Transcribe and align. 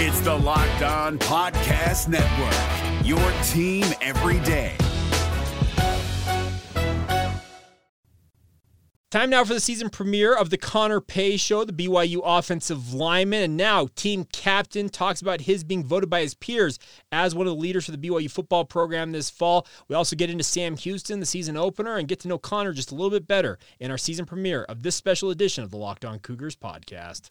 It's 0.00 0.20
the 0.20 0.32
Locked 0.32 0.82
On 0.82 1.18
Podcast 1.18 2.06
Network, 2.06 3.04
your 3.04 3.18
team 3.42 3.84
every 4.00 4.38
day. 4.46 4.76
Time 9.10 9.30
now 9.30 9.42
for 9.42 9.54
the 9.54 9.60
season 9.60 9.90
premiere 9.90 10.36
of 10.36 10.50
the 10.50 10.56
Connor 10.56 11.00
Pay 11.00 11.36
Show, 11.36 11.64
the 11.64 11.72
BYU 11.72 12.20
offensive 12.24 12.94
lineman. 12.94 13.42
And 13.42 13.56
now, 13.56 13.88
team 13.96 14.24
captain 14.32 14.88
talks 14.88 15.20
about 15.20 15.40
his 15.40 15.64
being 15.64 15.82
voted 15.82 16.08
by 16.08 16.20
his 16.20 16.34
peers 16.34 16.78
as 17.10 17.34
one 17.34 17.48
of 17.48 17.52
the 17.52 17.60
leaders 17.60 17.86
for 17.86 17.90
the 17.90 17.98
BYU 17.98 18.30
football 18.30 18.64
program 18.64 19.10
this 19.10 19.30
fall. 19.30 19.66
We 19.88 19.96
also 19.96 20.14
get 20.14 20.30
into 20.30 20.44
Sam 20.44 20.76
Houston, 20.76 21.18
the 21.18 21.26
season 21.26 21.56
opener, 21.56 21.96
and 21.96 22.06
get 22.06 22.20
to 22.20 22.28
know 22.28 22.38
Connor 22.38 22.72
just 22.72 22.92
a 22.92 22.94
little 22.94 23.10
bit 23.10 23.26
better 23.26 23.58
in 23.80 23.90
our 23.90 23.98
season 23.98 24.26
premiere 24.26 24.62
of 24.62 24.84
this 24.84 24.94
special 24.94 25.30
edition 25.30 25.64
of 25.64 25.72
the 25.72 25.76
Locked 25.76 26.04
On 26.04 26.20
Cougars 26.20 26.54
podcast. 26.54 27.30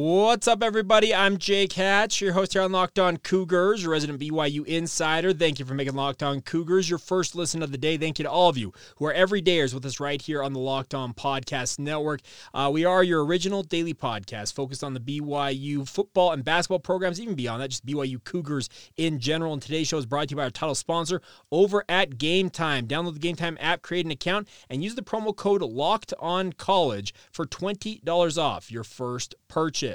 What's 0.00 0.46
up, 0.46 0.62
everybody? 0.62 1.12
I'm 1.12 1.38
Jake 1.38 1.72
Hatch, 1.72 2.20
your 2.20 2.32
host 2.32 2.52
here 2.52 2.62
on 2.62 2.70
Locked 2.70 3.00
On 3.00 3.16
Cougars, 3.16 3.82
your 3.82 3.90
resident 3.90 4.20
BYU 4.20 4.64
insider. 4.64 5.32
Thank 5.32 5.58
you 5.58 5.64
for 5.64 5.74
making 5.74 5.96
Locked 5.96 6.22
On 6.22 6.40
Cougars 6.40 6.88
your 6.88 7.00
first 7.00 7.34
listen 7.34 7.64
of 7.64 7.72
the 7.72 7.78
day. 7.78 7.96
Thank 7.96 8.20
you 8.20 8.22
to 8.22 8.30
all 8.30 8.48
of 8.48 8.56
you 8.56 8.72
who 8.98 9.06
are 9.06 9.12
everydayers 9.12 9.74
with 9.74 9.84
us 9.84 9.98
right 9.98 10.22
here 10.22 10.40
on 10.40 10.52
the 10.52 10.60
Locked 10.60 10.94
On 10.94 11.12
Podcast 11.12 11.80
Network. 11.80 12.20
Uh, 12.54 12.70
we 12.72 12.84
are 12.84 13.02
your 13.02 13.24
original 13.24 13.64
daily 13.64 13.92
podcast 13.92 14.54
focused 14.54 14.84
on 14.84 14.94
the 14.94 15.00
BYU 15.00 15.88
football 15.88 16.30
and 16.30 16.44
basketball 16.44 16.78
programs, 16.78 17.20
even 17.20 17.34
beyond 17.34 17.60
that, 17.60 17.70
just 17.70 17.84
BYU 17.84 18.22
Cougars 18.22 18.68
in 18.96 19.18
general. 19.18 19.52
And 19.52 19.60
today's 19.60 19.88
show 19.88 19.98
is 19.98 20.06
brought 20.06 20.28
to 20.28 20.34
you 20.34 20.36
by 20.36 20.44
our 20.44 20.50
title 20.50 20.76
sponsor 20.76 21.20
over 21.50 21.84
at 21.88 22.10
Gametime. 22.10 22.86
Download 22.86 23.20
the 23.20 23.32
Gametime 23.32 23.56
app, 23.58 23.82
create 23.82 24.06
an 24.06 24.12
account, 24.12 24.46
and 24.70 24.84
use 24.84 24.94
the 24.94 25.02
promo 25.02 25.34
code 25.34 25.60
Locked 25.60 26.14
On 26.20 26.52
College 26.52 27.12
for 27.32 27.44
twenty 27.44 28.00
dollars 28.04 28.38
off 28.38 28.70
your 28.70 28.84
first 28.84 29.34
purchase. 29.48 29.87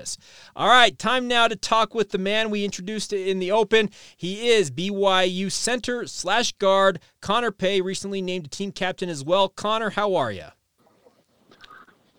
All 0.55 0.67
right, 0.67 0.97
time 0.97 1.27
now 1.27 1.47
to 1.47 1.55
talk 1.55 1.93
with 1.93 2.11
the 2.11 2.17
man 2.17 2.49
we 2.49 2.65
introduced 2.65 3.13
in 3.13 3.39
the 3.39 3.51
open. 3.51 3.89
He 4.17 4.49
is 4.49 4.71
BYU 4.71 5.51
center 5.51 6.07
slash 6.07 6.51
guard 6.53 6.99
Connor 7.21 7.51
Pay, 7.51 7.81
recently 7.81 8.21
named 8.21 8.51
team 8.51 8.71
captain 8.71 9.09
as 9.09 9.23
well. 9.23 9.49
Connor, 9.49 9.91
how 9.91 10.15
are 10.15 10.31
you? 10.31 10.47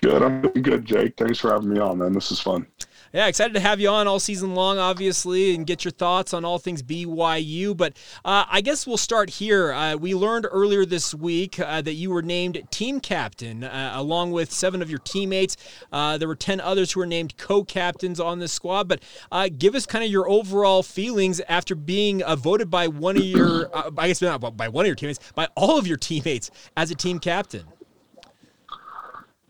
Good. 0.02 0.22
I'm 0.22 0.42
doing 0.42 0.62
good, 0.62 0.84
Jake. 0.84 1.16
Thanks 1.16 1.38
for 1.38 1.50
having 1.50 1.70
me 1.70 1.80
on, 1.80 1.98
man. 1.98 2.12
This 2.12 2.30
is 2.30 2.40
fun. 2.40 2.66
Yeah, 3.14 3.28
excited 3.28 3.54
to 3.54 3.60
have 3.60 3.78
you 3.78 3.90
on 3.90 4.08
all 4.08 4.18
season 4.18 4.56
long, 4.56 4.76
obviously, 4.78 5.54
and 5.54 5.64
get 5.64 5.84
your 5.84 5.92
thoughts 5.92 6.34
on 6.34 6.44
all 6.44 6.58
things 6.58 6.82
BYU. 6.82 7.76
But 7.76 7.92
uh, 8.24 8.44
I 8.50 8.60
guess 8.60 8.88
we'll 8.88 8.96
start 8.96 9.30
here. 9.30 9.72
Uh, 9.72 9.94
we 9.94 10.16
learned 10.16 10.48
earlier 10.50 10.84
this 10.84 11.14
week 11.14 11.60
uh, 11.60 11.80
that 11.82 11.92
you 11.92 12.10
were 12.10 12.22
named 12.22 12.60
team 12.72 12.98
captain 12.98 13.62
uh, 13.62 13.92
along 13.94 14.32
with 14.32 14.50
seven 14.50 14.82
of 14.82 14.90
your 14.90 14.98
teammates. 14.98 15.56
Uh, 15.92 16.18
there 16.18 16.26
were 16.26 16.34
10 16.34 16.60
others 16.60 16.90
who 16.90 16.98
were 16.98 17.06
named 17.06 17.36
co 17.36 17.62
captains 17.62 18.18
on 18.18 18.40
this 18.40 18.52
squad. 18.52 18.88
But 18.88 19.00
uh, 19.30 19.48
give 19.56 19.76
us 19.76 19.86
kind 19.86 20.04
of 20.04 20.10
your 20.10 20.28
overall 20.28 20.82
feelings 20.82 21.40
after 21.48 21.76
being 21.76 22.20
voted 22.20 22.68
by 22.68 22.88
one 22.88 23.16
of 23.16 23.22
your, 23.22 23.70
I 23.96 24.08
guess 24.08 24.22
not 24.22 24.56
by 24.56 24.66
one 24.66 24.86
of 24.86 24.88
your 24.88 24.96
teammates, 24.96 25.20
by 25.36 25.46
all 25.54 25.78
of 25.78 25.86
your 25.86 25.98
teammates 25.98 26.50
as 26.76 26.90
a 26.90 26.96
team 26.96 27.20
captain 27.20 27.62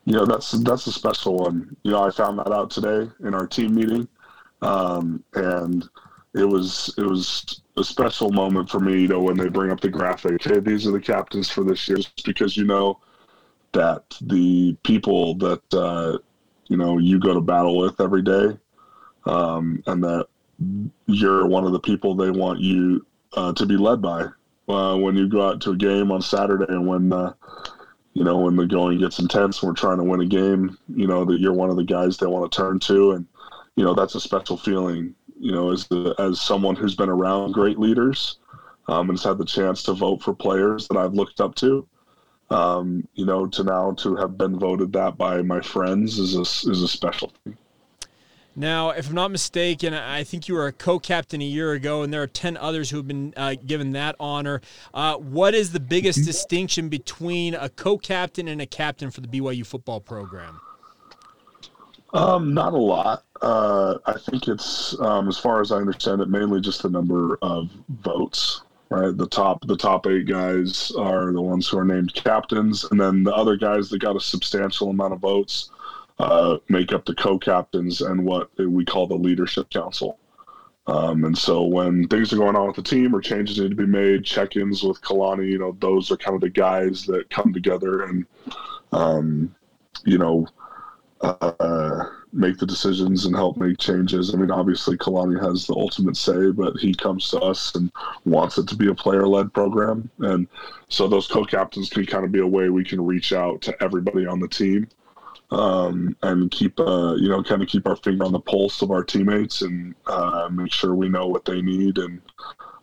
you 0.05 0.13
know 0.13 0.27
that's 0.27 0.51
that's 0.51 0.87
a 0.87 0.93
special 0.93 1.37
one. 1.37 1.77
You 1.83 1.93
know, 1.93 2.03
I 2.03 2.11
found 2.11 2.39
that 2.39 2.53
out 2.53 2.71
today 2.71 3.11
in 3.25 3.35
our 3.35 3.47
team 3.47 3.75
meeting, 3.75 4.07
um, 4.63 5.23
and 5.35 5.89
it 6.35 6.45
was 6.45 6.95
it 6.99 7.05
was 7.05 7.63
a 7.77 7.85
special 7.85 8.31
moment 8.31 8.69
for 8.69 8.81
me. 8.81 9.03
You 9.03 9.09
know, 9.09 9.21
when 9.21 9.37
they 9.37 9.49
bring 9.49 9.71
up 9.71 9.81
the 9.81 9.89
graphic, 9.89 10.43
hey, 10.43 10.61
these 10.61 10.87
are 10.87 10.93
the 10.93 11.01
captains 11.01 11.51
for 11.51 11.65
this 11.65 11.89
year, 11.89 11.99
because 12.25 12.57
you 12.57 12.65
know 12.65 13.01
that 13.73 14.03
the 14.21 14.77
people 14.83 15.35
that 15.37 15.75
uh, 15.75 16.19
you 16.67 16.77
know 16.77 16.99
you 16.99 17.19
go 17.19 17.33
to 17.33 17.41
battle 17.41 17.79
with 17.79 18.01
every 18.01 18.23
day, 18.23 18.59
um, 19.25 19.83
and 19.87 20.05
that 20.05 20.27
you're 21.07 21.47
one 21.47 21.65
of 21.65 21.73
the 21.73 21.81
people 21.81 22.15
they 22.15 22.31
want 22.31 22.61
you 22.61 23.05
uh, 23.35 23.53
to 23.55 23.67
be 23.67 23.77
led 23.77 24.03
by 24.03 24.27
uh, 24.69 24.97
when 24.97 25.17
you 25.17 25.29
go 25.29 25.49
out 25.49 25.61
to 25.63 25.71
a 25.71 25.77
game 25.77 26.11
on 26.11 26.23
Saturday 26.23 26.67
and 26.69 26.87
when 26.87 27.13
uh, 27.13 27.33
you 28.15 28.23
know, 28.23 28.39
when 28.39 28.57
the 28.57 28.67
going 28.67 28.99
gets 28.99 29.19
intense, 29.19 29.61
and 29.61 29.69
we're 29.69 29.75
trying 29.75 29.99
to 29.99 30.05
win 30.05 30.21
a 30.21 30.27
game, 30.27 30.79
you 30.89 31.07
know, 31.07 31.25
that 31.25 31.41
you're 31.41 31.53
one 31.53 31.69
of 31.69 31.77
the 31.77 31.85
guys 31.85 32.17
they 32.17 32.27
want 32.27 32.51
to 32.51 32.57
turn 32.57 32.79
to. 32.79 33.13
And, 33.13 33.27
you 33.77 33.85
know, 33.85 33.93
that's 33.93 34.15
a 34.15 34.21
special 34.21 34.57
feeling, 34.57 35.15
you 35.39 35.53
know, 35.53 35.73
as 35.73 35.87
the, 35.89 36.15
as 36.19 36.41
someone 36.41 36.77
who's 36.77 36.95
been 36.95 37.09
around 37.09 37.53
great 37.53 37.79
leaders 37.79 38.39
um, 38.87 39.11
and 39.11 39.19
has 39.19 39.25
had 39.25 39.39
the 39.39 39.45
chance 39.45 39.83
to 39.83 39.93
vote 39.93 40.23
for 40.23 40.33
players 40.33 40.87
that 40.89 40.97
I've 40.97 41.15
looked 41.15 41.41
up 41.41 41.55
to. 41.57 41.87
Um, 42.51 43.09
you 43.15 43.25
know, 43.25 43.47
to 43.47 43.65
now 43.65 43.93
to 43.93 44.15
have 44.17 44.39
been 44.39 44.59
voted 44.59 44.93
that 44.93 45.17
by 45.17 45.43
my 45.43 45.61
friends 45.61 46.19
is 46.19 46.37
a, 46.37 46.43
is 46.43 46.83
a 46.83 46.89
special 46.89 47.33
thing. 47.43 47.57
Now, 48.57 48.91
if 48.91 49.09
I'm 49.09 49.15
not 49.15 49.31
mistaken, 49.33 49.95
I 49.95 50.23
think 50.23 50.47
you 50.47 50.55
were 50.55 50.67
a 50.67 50.73
co-captain 50.73 51.41
a 51.41 51.45
year 51.45 51.73
ago, 51.73 52.03
and 52.03 52.13
there 52.13 52.23
are 52.23 52.29
ten 52.29 52.57
others 52.57 52.91
who 52.91 52.99
have 52.99 53.09
been 53.09 53.35
uh, 53.37 53.57
given 53.67 53.93
that 53.93 54.15
honor. 54.21 54.61
Uh, 54.93 55.17
what 55.17 55.55
is 55.55 55.73
the 55.73 55.81
biggest 55.81 56.21
mm-hmm. 56.21 56.27
distinction 56.27 56.89
between 56.89 57.55
a 57.55 57.69
co-captain 57.69 58.47
and 58.47 58.61
a 58.61 58.67
captain 58.67 59.11
for 59.11 59.21
the 59.21 59.29
BYU 59.29 59.67
football 59.67 60.01
program? 60.01 60.61
Um, 62.13 62.55
not 62.55 62.75
a 62.75 62.79
lot. 62.79 63.25
Uh, 63.43 63.99
I 64.07 64.15
think 64.19 64.47
it's, 64.47 64.99
um, 65.01 65.29
as 65.29 65.37
far 65.37 65.61
as 65.61 65.73
I 65.73 65.79
understand 65.79 66.21
it, 66.21 66.29
mainly 66.29 66.61
just 66.61 66.83
the 66.83 66.91
number 66.91 67.39
of 67.43 67.71
votes. 67.89 68.63
Right, 68.91 69.17
the 69.17 69.27
top 69.27 69.67
the 69.67 69.79
top 69.79 70.07
eight 70.07 70.29
guys 70.29 70.93
are 70.93 71.33
the 71.33 71.41
ones 71.41 71.67
who 71.67 71.79
are 71.79 71.87
named 71.87 72.15
captains, 72.15 72.85
and 72.85 73.01
then 73.01 73.25
the 73.25 73.35
other 73.35 73.57
guys 73.57 73.89
that 73.89 73.99
got 73.99 74.15
a 74.15 74.21
substantial 74.21 74.91
amount 74.91 75.15
of 75.15 75.21
votes 75.21 75.71
uh, 76.19 76.59
make 76.69 76.93
up 76.93 77.05
the 77.05 77.15
co-captains 77.15 78.01
and 78.01 78.25
what 78.25 78.51
we 78.59 78.85
call 78.85 79.07
the 79.07 79.15
leadership 79.15 79.69
council. 79.71 80.19
Um, 80.87 81.25
and 81.25 81.37
so 81.37 81.63
when 81.63 82.07
things 82.09 82.33
are 82.33 82.37
going 82.37 82.57
on 82.57 82.67
with 82.67 82.77
the 82.77 82.83
team 82.83 83.15
or 83.15 83.21
changes 83.21 83.59
need 83.59 83.71
to 83.71 83.75
be 83.75 83.87
made, 83.87 84.25
check-ins 84.25 84.83
with 84.83 85.01
Kalani, 85.01 85.51
you 85.51 85.59
know, 85.59 85.77
those 85.81 86.11
are 86.11 86.17
kind 86.17 86.35
of 86.35 86.43
the 86.43 86.51
guys 86.51 87.07
that 87.07 87.31
come 87.31 87.53
together 87.53 88.03
and, 88.03 88.27
um, 88.93 89.55
you 90.05 90.19
know, 90.19 90.47
uh, 91.23 92.05
make 92.35 92.59
the 92.59 92.67
decisions 92.67 93.25
and 93.25 93.35
help 93.35 93.57
make 93.57 93.79
changes. 93.79 94.35
I 94.35 94.37
mean, 94.37 94.51
obviously 94.51 94.99
Kalani 94.99 95.43
has 95.43 95.67
the 95.67 95.75
ultimate 95.75 96.19
say, 96.19 96.51
but 96.51 96.77
he 96.77 96.93
comes 96.95 97.31
to 97.31 97.41
us 97.41 97.75
and 97.75 97.91
wants 98.27 98.59
it 98.59 98.69
to 98.69 98.77
be 98.77 98.89
a 98.89 98.95
player-led 98.95 99.55
program. 99.55 100.11
And 100.19 100.47
so 100.89 101.09
those 101.09 101.29
co-captains 101.29 101.89
can 101.89 102.05
kind 102.05 102.25
of 102.25 102.33
be 102.33 102.41
a 102.41 102.47
way 102.47 102.69
we 102.69 102.85
can 102.85 103.05
reach 103.05 103.33
out 103.33 103.63
to 103.63 103.83
everybody 103.83 104.27
on 104.27 104.39
the 104.39 104.49
team 104.49 104.87
um, 105.55 106.17
and 106.23 106.51
keep 106.51 106.79
uh, 106.81 107.15
you 107.15 107.29
know 107.29 107.43
kind 107.43 107.63
of 107.63 107.69
keep 107.69 107.87
our 107.87 107.97
finger 107.97 108.25
on 108.25 108.33
the 108.33 108.41
pulse 108.41 108.83
of 108.83 108.91
our 108.91 109.05
teammates 109.05 109.63
and 109.63 109.95
uh, 110.07 110.49
make 110.51 110.73
sure 110.73 110.95
we 110.95 111.09
know 111.09 111.29
what 111.29 111.45
they 111.45 111.63
need 111.63 111.99
and 111.99 112.21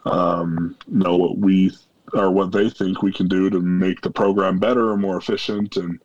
um, 0.06 0.76
know 0.88 1.18
what 1.18 1.38
we 1.38 1.72
or 2.14 2.32
what 2.32 2.52
they 2.52 2.70
think 2.70 3.02
we 3.02 3.12
can 3.12 3.28
do 3.28 3.50
to 3.50 3.59
make 3.59 4.02
the 4.02 4.09
program 4.09 4.58
better 4.58 4.92
and 4.94 5.02
more 5.02 5.18
efficient. 5.18 5.78
And 5.78 6.00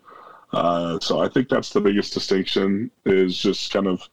uh, 0.52 0.98
so 1.00 1.20
I 1.20 1.28
think 1.28 1.48
that's 1.48 1.70
the 1.70 1.80
biggest 1.80 2.14
distinction 2.14 2.90
is 3.04 3.38
just 3.38 3.72
kind 3.72 3.86
of 3.86 4.08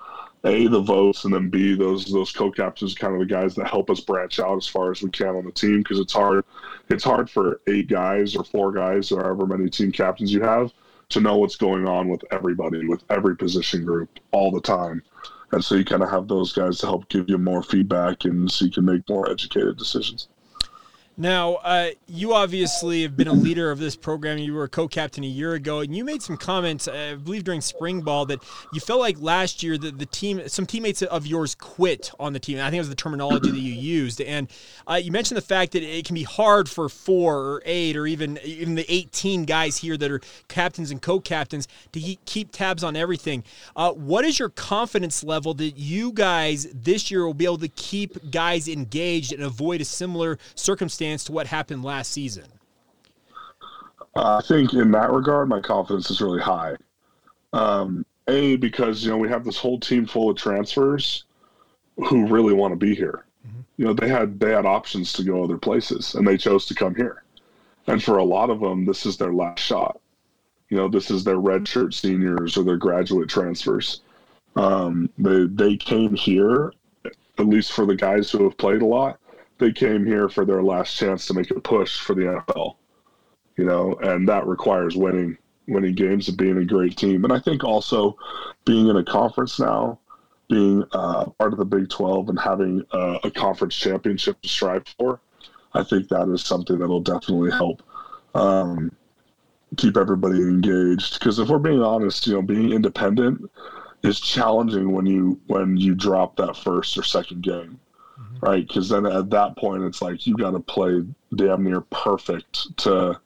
a 0.46 0.68
the 0.68 0.81
votes 0.81 1.24
and 1.24 1.34
then 1.34 1.50
b 1.50 1.74
those 1.74 2.03
those 2.12 2.34
co-captains 2.34 2.94
kind 2.94 3.14
of 3.14 3.22
the 3.22 3.26
guys 3.26 3.56
that 3.56 3.66
help 3.66 3.90
us 3.90 4.02
branch 4.02 4.41
out 4.41 4.58
as 4.58 4.67
far 4.67 4.91
as 4.91 5.02
we 5.02 5.09
can 5.09 5.38
on 5.38 5.46
the 5.46 5.52
team 5.53 5.78
because 5.78 5.99
it's 5.99 6.11
hard 6.11 6.44
it's 6.90 7.03
hard 7.06 7.29
for 7.29 7.61
eight 7.67 7.88
guys 7.88 8.35
or 8.35 8.44
four 8.44 8.73
guys 8.73 9.09
or 9.09 9.23
however 9.23 9.47
many 9.47 9.70
team 9.70 9.90
captains 9.90 10.34
you 10.34 10.41
have 10.41 10.73
to 11.09 11.20
know 11.20 11.38
what's 11.38 11.55
going 11.55 11.88
on 11.88 12.09
with 12.09 12.23
everybody, 12.32 12.88
with 12.88 13.03
every 13.09 13.35
position 13.35 13.85
group 13.85 14.09
all 14.32 14.52
the 14.52 14.61
time. 14.61 15.02
And 15.52 15.64
so 15.64 15.76
you 15.76 15.85
kind 15.85 16.02
of 16.02 16.09
have 16.09 16.28
those 16.28 16.53
guys 16.53 16.79
to 16.79 16.88
help 16.88 17.08
give 17.09 17.29
you 17.29 17.38
more 17.38 17.61
feedback 17.61 18.26
and 18.26 18.52
so 18.52 18.66
you 18.66 18.72
can 18.72 18.85
make 18.85 19.08
more 19.08 19.29
educated 19.29 19.78
decisions. 19.78 20.29
Now, 21.15 21.55
uh, 21.55 21.89
you 22.07 22.33
obviously 22.33 23.03
have 23.03 23.15
been 23.15 23.27
a 23.27 23.33
leader 23.33 23.69
of 23.69 23.77
this 23.77 23.95
program. 23.95 24.39
You 24.39 24.55
were 24.55 24.63
a 24.63 24.69
co-captain 24.69 25.23
a 25.23 25.27
year 25.27 25.53
ago, 25.53 25.81
and 25.81 25.95
you 25.95 26.03
made 26.03 26.23
some 26.23 26.37
comments, 26.37 26.87
uh, 26.87 27.11
I 27.11 27.15
believe, 27.15 27.43
during 27.43 27.61
spring 27.61 28.01
ball 28.01 28.25
that 28.25 28.43
you 28.73 28.79
felt 28.79 28.99
like 28.99 29.17
last 29.19 29.61
year 29.61 29.77
that 29.77 29.99
the 29.99 30.07
team, 30.07 30.41
some 30.47 30.65
teammates 30.65 31.03
of 31.03 31.27
yours, 31.27 31.53
quit 31.53 32.09
on 32.19 32.33
the 32.33 32.39
team. 32.39 32.57
I 32.57 32.63
think 32.71 32.75
it 32.75 32.79
was 32.79 32.89
the 32.89 32.95
terminology 32.95 33.51
that 33.51 33.59
you 33.59 33.73
used, 33.73 34.21
and 34.21 34.49
uh, 34.87 34.95
you 34.95 35.11
mentioned 35.11 35.37
the 35.37 35.43
fact 35.43 35.73
that 35.73 35.83
it 35.83 36.03
can 36.03 36.15
be 36.15 36.23
hard 36.23 36.67
for 36.67 36.89
four 36.89 37.37
or 37.37 37.63
eight 37.63 37.95
or 37.95 38.07
even 38.07 38.39
even 38.43 38.73
the 38.73 38.91
18 38.91 39.45
guys 39.45 39.77
here 39.77 39.97
that 39.97 40.09
are 40.09 40.21
captains 40.47 40.89
and 40.89 40.99
co-captains 40.99 41.67
to 41.91 41.99
keep 42.25 42.51
tabs 42.51 42.83
on 42.83 42.95
everything. 42.95 43.43
Uh, 43.75 43.91
what 43.91 44.25
is 44.25 44.39
your 44.39 44.49
confidence 44.49 45.23
level 45.23 45.53
that 45.53 45.77
you 45.77 46.11
guys 46.11 46.67
this 46.73 47.11
year 47.11 47.23
will 47.23 47.35
be 47.35 47.45
able 47.45 47.59
to 47.59 47.67
keep 47.67 48.31
guys 48.31 48.67
engaged 48.67 49.31
and 49.31 49.43
avoid 49.43 49.79
a 49.79 49.85
similar 49.85 50.39
circumstance? 50.55 51.03
Circumstance 51.03 51.23
to 51.26 51.32
what 51.32 51.47
happened 51.47 51.84
last 51.84 52.11
season? 52.11 52.46
Uh, 54.16 54.38
I 54.38 54.41
think 54.47 54.73
in 54.73 54.91
that 54.91 55.11
regard, 55.11 55.50
my 55.50 55.59
confidence 55.59 56.09
is 56.09 56.22
really 56.22 56.41
high. 56.41 56.76
Um, 57.52 58.05
a 58.28 58.55
because 58.55 59.03
you 59.03 59.11
know 59.11 59.17
we 59.17 59.29
have 59.29 59.44
this 59.44 59.58
whole 59.58 59.79
team 59.79 60.05
full 60.05 60.29
of 60.29 60.38
transfers 60.38 61.26
who 61.97 62.28
really 62.28 62.53
want 62.53 62.72
to 62.72 62.78
be 62.78 62.96
here. 62.96 63.26
Mm-hmm. 63.46 63.61
You 63.78 63.85
know 63.85 63.94
they 63.94 64.08
had 64.08 64.40
they 64.40 64.52
had 64.52 64.66
options 64.66 65.14
to 65.14 65.23
go 65.23 65.44
other 65.44 65.58
places 65.58 66.16
and 66.16 66.26
they 66.28 66.38
chose 66.38 66.66
to 66.67 66.76
come 66.76 66.96
here. 66.96 67.23
And 67.88 68.02
for 68.02 68.17
a 68.17 68.23
lot 68.23 68.49
of 68.49 68.61
them, 68.61 68.85
this 68.85 69.06
is 69.06 69.17
their 69.17 69.34
last 69.34 69.59
shot. 69.59 69.99
You 70.70 70.78
know 70.78 70.88
this 70.88 71.11
is 71.11 71.23
their 71.23 71.38
redshirt 71.38 71.94
seniors 71.94 72.56
or 72.56 72.64
their 72.64 72.78
graduate 72.78 73.29
transfers. 73.29 74.02
Um, 74.56 75.09
they 75.17 75.47
they 75.47 75.76
came 75.76 76.16
here, 76.16 76.72
at 77.06 77.47
least 77.47 77.73
for 77.73 77.85
the 77.85 77.96
guys 77.96 78.32
who 78.32 78.44
have 78.44 78.58
played 78.58 78.82
a 78.82 78.85
lot 78.85 79.20
they 79.63 79.71
came 79.71 80.05
here 80.05 80.27
for 80.27 80.45
their 80.45 80.61
last 80.61 80.97
chance 80.97 81.25
to 81.25 81.33
make 81.33 81.49
a 81.49 81.59
push 81.59 81.99
for 81.99 82.13
the 82.13 82.21
NFL. 82.21 82.75
You 83.55 83.65
know, 83.65 83.95
and 84.01 84.27
that 84.27 84.45
requires 84.45 84.95
winning 84.97 85.37
winning 85.67 85.95
games 85.95 86.27
and 86.27 86.37
being 86.37 86.57
a 86.57 86.65
great 86.65 86.97
team. 86.97 87.23
And 87.23 87.31
I 87.31 87.39
think 87.39 87.63
also 87.63 88.17
being 88.65 88.87
in 88.87 88.97
a 88.97 89.03
conference 89.03 89.59
now, 89.59 89.99
being 90.49 90.83
uh, 90.91 91.25
part 91.39 91.53
of 91.53 91.59
the 91.59 91.65
Big 91.65 91.89
12 91.89 92.29
and 92.29 92.39
having 92.39 92.83
a 92.91 93.31
conference 93.31 93.75
championship 93.75 94.41
to 94.41 94.49
strive 94.49 94.83
for, 94.99 95.21
I 95.73 95.83
think 95.83 96.09
that 96.09 96.27
is 96.27 96.43
something 96.43 96.77
that'll 96.77 96.99
definitely 96.99 97.51
help 97.51 97.81
um, 98.35 98.91
keep 99.77 99.95
everybody 99.95 100.41
engaged. 100.41 101.19
Because 101.19 101.39
if 101.39 101.47
we're 101.47 101.59
being 101.59 101.81
honest, 101.81 102.27
you 102.27 102.33
know, 102.33 102.41
being 102.41 102.73
independent 102.73 103.49
is 104.01 104.19
challenging 104.19 104.91
when 104.91 105.05
you 105.05 105.39
when 105.47 105.77
you 105.77 105.95
drop 105.95 106.35
that 106.35 106.57
first 106.57 106.97
or 106.97 107.03
second 107.03 107.41
game 107.43 107.79
right? 108.43 108.67
Because 108.67 108.90
then 108.90 109.05
at 109.05 109.29
that 109.29 109.55
point, 109.57 109.84
it's 109.84 110.01
like 110.01 110.28
you 110.28 110.35
got 110.35 110.51
to 110.51 110.59
play 110.59 111.03
damn 111.35 111.63
near 111.63 111.81
perfect 111.81 112.75
to 112.78 113.19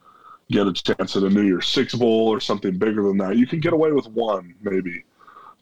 get 0.52 0.68
a 0.68 0.74
chance 0.74 1.16
at 1.16 1.24
a 1.24 1.30
New 1.30 1.42
Year's 1.42 1.68
Six 1.68 1.96
bowl 1.96 2.28
or 2.28 2.40
something 2.40 2.78
bigger 2.78 3.04
than 3.04 3.18
that. 3.18 3.36
You 3.36 3.48
can 3.48 3.60
get 3.60 3.74
away 3.74 3.92
with 3.92 4.08
one 4.08 4.54
maybe, 4.62 5.04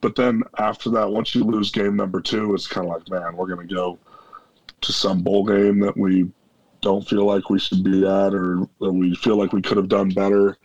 but 0.02 0.16
then 0.16 0.44
after 0.58 0.90
that, 0.92 1.10
once 1.10 1.34
you 1.34 1.44
lose 1.44 1.72
game 1.72 1.96
number 1.96 2.22
two, 2.22 2.54
it's 2.54 2.68
kind 2.68 2.88
of 2.88 2.94
like, 2.94 3.10
man, 3.10 3.36
we're 3.36 3.48
gonna 3.48 3.66
go 3.66 3.98
to 4.82 4.92
some 4.92 5.22
bowl 5.22 5.46
game 5.46 5.80
that 5.80 5.96
we 5.96 6.30
don't 6.86 7.08
feel 7.08 7.26
like 7.26 7.50
we 7.50 7.60
should 7.60 7.84
be 7.84 8.06
at, 8.06 8.34
or 8.34 8.70
we 8.80 9.16
feel 9.16 9.36
like 9.36 9.52
we 9.52 9.62
could 9.62 9.78
have 9.78 9.90
done 9.90 10.10
better. 10.10 10.58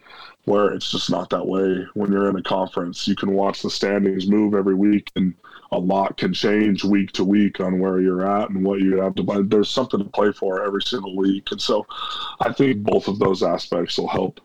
Where 0.45 0.73
it's 0.73 0.91
just 0.91 1.11
not 1.11 1.31
that 1.31 1.47
way 1.47 1.87
when 1.95 2.11
you're 2.11 2.29
in 2.31 2.37
a 2.37 2.43
conference. 2.43 3.07
You 3.07 3.15
can 3.15 3.33
watch 3.33 3.63
the 3.63 3.71
standings 3.71 4.27
move 4.27 4.55
every 4.55 4.75
week 4.75 5.11
and 5.15 5.35
a 5.73 5.79
lot 5.79 6.17
can 6.17 6.33
change 6.33 6.83
week 6.83 7.13
to 7.13 7.25
week 7.25 7.61
on 7.61 7.79
where 7.79 8.01
you're 8.01 8.27
at 8.27 8.51
and 8.51 8.65
what 8.65 8.81
you 8.81 9.01
have 9.01 9.15
to 9.17 9.23
buy. 9.23 9.41
There's 9.43 9.71
something 9.71 10.01
to 10.01 10.07
play 10.07 10.33
for 10.33 10.65
every 10.65 10.83
single 10.83 11.15
week, 11.15 11.51
and 11.51 11.61
so 11.61 11.87
I 12.41 12.53
think 12.53 12.83
both 12.83 13.07
of 13.07 13.19
those 13.19 13.43
aspects 13.43 13.99
will 13.99 14.09
help. 14.09 14.41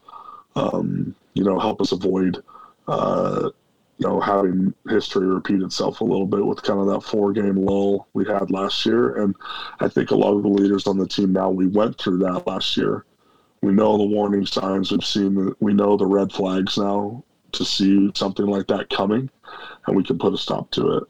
Um, 0.56 1.16
you 1.34 1.44
know, 1.44 1.60
help 1.60 1.82
us 1.82 1.92
avoid, 1.92 2.42
uh, 2.88 3.50
you 3.98 4.08
know, 4.08 4.20
having 4.20 4.74
history 4.90 5.26
repeat 5.26 5.62
itself 5.62 6.02
a 6.02 6.06
little 6.06 6.26
bit 6.26 6.46
with 6.46 6.62
kind 6.62 6.80
of 6.80 6.88
that 6.88 7.02
four 7.02 7.32
game 7.32 7.56
lull 7.56 8.08
we 8.14 8.26
had 8.26 8.52
last 8.52 8.86
year. 8.86 9.22
And 9.22 9.36
I 9.80 9.88
think 9.88 10.12
a 10.12 10.16
lot 10.16 10.36
of 10.36 10.44
the 10.44 10.50
leaders 10.50 10.86
on 10.88 10.98
the 10.98 11.08
team 11.08 11.32
now 11.32 11.50
we 11.50 11.68
went 11.68 11.98
through 11.98 12.18
that 12.20 12.46
last 12.46 12.76
year. 12.76 13.06
We 13.62 13.72
know 13.72 13.98
the 13.98 14.04
warning 14.04 14.46
signs. 14.46 14.92
We've 14.92 15.04
seen 15.04 15.54
we 15.60 15.74
know 15.74 15.96
the 15.96 16.06
red 16.06 16.32
flags 16.32 16.78
now 16.78 17.24
to 17.54 17.66
see 17.66 18.12
something 18.16 18.46
like 18.46 18.68
that 18.68 18.90
coming, 18.90 19.30
and 19.88 19.96
we 19.96 20.04
can 20.04 20.20
put 20.20 20.34
a 20.34 20.38
stop 20.38 20.72
to 20.72 20.98
it. 20.98 21.04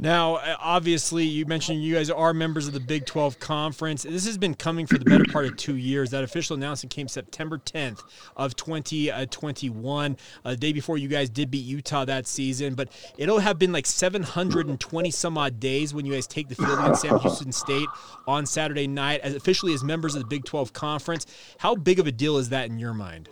Now, 0.00 0.36
uh, 0.36 0.56
obviously, 0.60 1.24
you 1.24 1.44
mentioned 1.44 1.82
you 1.82 1.96
guys 1.96 2.08
are 2.08 2.32
members 2.32 2.68
of 2.68 2.72
the 2.72 2.78
Big 2.78 3.04
12 3.04 3.40
Conference. 3.40 4.04
This 4.04 4.26
has 4.26 4.38
been 4.38 4.54
coming 4.54 4.86
for 4.86 4.96
the 4.96 5.04
better 5.04 5.24
part 5.24 5.46
of 5.46 5.56
two 5.56 5.74
years. 5.74 6.10
That 6.10 6.22
official 6.22 6.54
announcement 6.54 6.92
came 6.92 7.08
September 7.08 7.58
10th 7.58 8.04
of 8.36 8.54
2021, 8.54 10.16
uh, 10.44 10.50
the 10.50 10.56
day 10.56 10.72
before 10.72 10.98
you 10.98 11.08
guys 11.08 11.28
did 11.28 11.50
beat 11.50 11.64
Utah 11.64 12.04
that 12.04 12.28
season. 12.28 12.74
But 12.76 12.90
it'll 13.16 13.40
have 13.40 13.58
been 13.58 13.72
like 13.72 13.86
720 13.86 15.10
some 15.10 15.36
odd 15.36 15.58
days 15.58 15.92
when 15.92 16.06
you 16.06 16.12
guys 16.12 16.28
take 16.28 16.48
the 16.48 16.54
field 16.54 16.78
against 16.78 17.02
Sam 17.02 17.18
Houston 17.18 17.50
State 17.50 17.88
on 18.28 18.46
Saturday 18.46 18.86
night, 18.86 19.20
as 19.22 19.34
officially 19.34 19.74
as 19.74 19.82
members 19.82 20.14
of 20.14 20.22
the 20.22 20.28
Big 20.28 20.44
12 20.44 20.72
Conference. 20.72 21.26
How 21.58 21.74
big 21.74 21.98
of 21.98 22.06
a 22.06 22.12
deal 22.12 22.36
is 22.38 22.50
that 22.50 22.70
in 22.70 22.78
your 22.78 22.94
mind? 22.94 23.30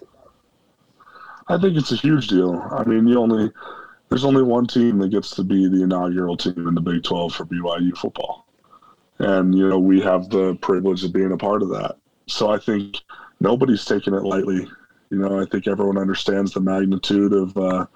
I 1.46 1.58
think 1.58 1.76
it's 1.76 1.92
a 1.92 1.96
huge 1.96 2.26
deal. 2.26 2.60
I 2.72 2.82
mean, 2.82 3.04
the 3.04 3.16
only 3.16 3.52
there's 4.08 4.24
only 4.24 4.42
one 4.42 4.66
team 4.66 4.98
that 4.98 5.08
gets 5.08 5.30
to 5.36 5.44
be 5.44 5.68
the 5.68 5.82
inaugural 5.82 6.36
team 6.36 6.68
in 6.68 6.74
the 6.74 6.80
Big 6.80 7.02
12 7.02 7.34
for 7.34 7.44
BYU 7.44 7.96
football. 7.96 8.46
And, 9.18 9.54
you 9.54 9.68
know, 9.68 9.78
we 9.78 10.00
have 10.00 10.28
the 10.28 10.54
privilege 10.56 11.02
of 11.04 11.12
being 11.12 11.32
a 11.32 11.36
part 11.36 11.62
of 11.62 11.70
that. 11.70 11.96
So 12.26 12.50
I 12.50 12.58
think 12.58 13.00
nobody's 13.40 13.84
taking 13.84 14.14
it 14.14 14.22
lightly. 14.22 14.68
You 15.10 15.18
know, 15.18 15.40
I 15.40 15.46
think 15.46 15.66
everyone 15.66 15.98
understands 15.98 16.52
the 16.52 16.60
magnitude 16.60 17.32
of, 17.32 17.56
uh, 17.56 17.86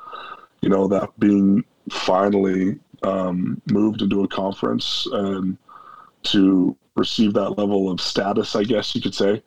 you 0.62 0.68
know, 0.68 0.88
that 0.88 1.10
being 1.18 1.64
finally 1.90 2.78
um, 3.02 3.60
moved 3.70 4.02
into 4.02 4.24
a 4.24 4.28
conference 4.28 5.06
and 5.12 5.56
to 6.22 6.76
receive 6.96 7.34
that 7.34 7.50
level 7.50 7.90
of 7.90 8.00
status, 8.00 8.56
I 8.56 8.64
guess 8.64 8.94
you 8.94 9.00
could 9.00 9.14
say, 9.14 9.42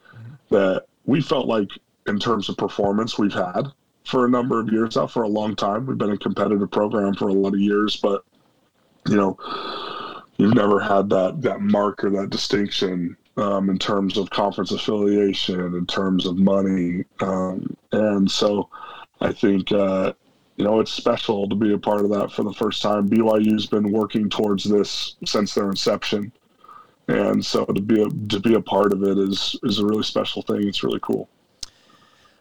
that 0.49 0.85
we 1.05 1.21
felt 1.21 1.47
like 1.47 1.69
in 2.07 2.19
terms 2.19 2.49
of 2.49 2.57
performance 2.57 3.17
we've 3.17 3.33
had 3.33 3.67
for 4.05 4.25
a 4.25 4.29
number 4.29 4.59
of 4.59 4.69
years 4.69 4.95
now, 4.95 5.07
for 5.07 5.23
a 5.23 5.27
long 5.27 5.55
time. 5.55 5.85
We've 5.85 5.97
been 5.97 6.11
a 6.11 6.17
competitive 6.17 6.69
program 6.71 7.13
for 7.15 7.29
a 7.29 7.33
lot 7.33 7.53
of 7.53 7.59
years, 7.59 7.97
but 7.97 8.23
you 9.07 9.15
know, 9.15 9.37
you've 10.37 10.55
never 10.55 10.79
had 10.79 11.09
that 11.09 11.41
that 11.41 11.61
mark 11.61 12.03
or 12.03 12.09
that 12.11 12.29
distinction 12.29 13.17
um, 13.37 13.69
in 13.69 13.77
terms 13.77 14.17
of 14.17 14.29
conference 14.29 14.71
affiliation, 14.71 15.59
in 15.59 15.85
terms 15.85 16.25
of 16.25 16.37
money, 16.37 17.03
um, 17.21 17.75
and 17.91 18.29
so 18.29 18.69
I 19.21 19.31
think 19.31 19.71
uh, 19.71 20.13
you 20.57 20.65
know 20.65 20.79
it's 20.79 20.91
special 20.91 21.47
to 21.49 21.55
be 21.55 21.73
a 21.73 21.77
part 21.77 22.01
of 22.01 22.09
that 22.11 22.31
for 22.31 22.43
the 22.43 22.53
first 22.53 22.81
time. 22.81 23.09
BYU's 23.09 23.65
been 23.65 23.91
working 23.91 24.29
towards 24.29 24.63
this 24.65 25.15
since 25.25 25.53
their 25.53 25.69
inception, 25.69 26.31
and 27.07 27.43
so 27.43 27.65
to 27.65 27.81
be 27.81 28.01
a, 28.01 28.09
to 28.29 28.39
be 28.39 28.53
a 28.53 28.61
part 28.61 28.93
of 28.93 29.03
it 29.03 29.17
is 29.17 29.57
is 29.63 29.79
a 29.79 29.85
really 29.85 30.03
special 30.03 30.41
thing. 30.41 30.67
It's 30.67 30.83
really 30.83 30.99
cool. 31.01 31.29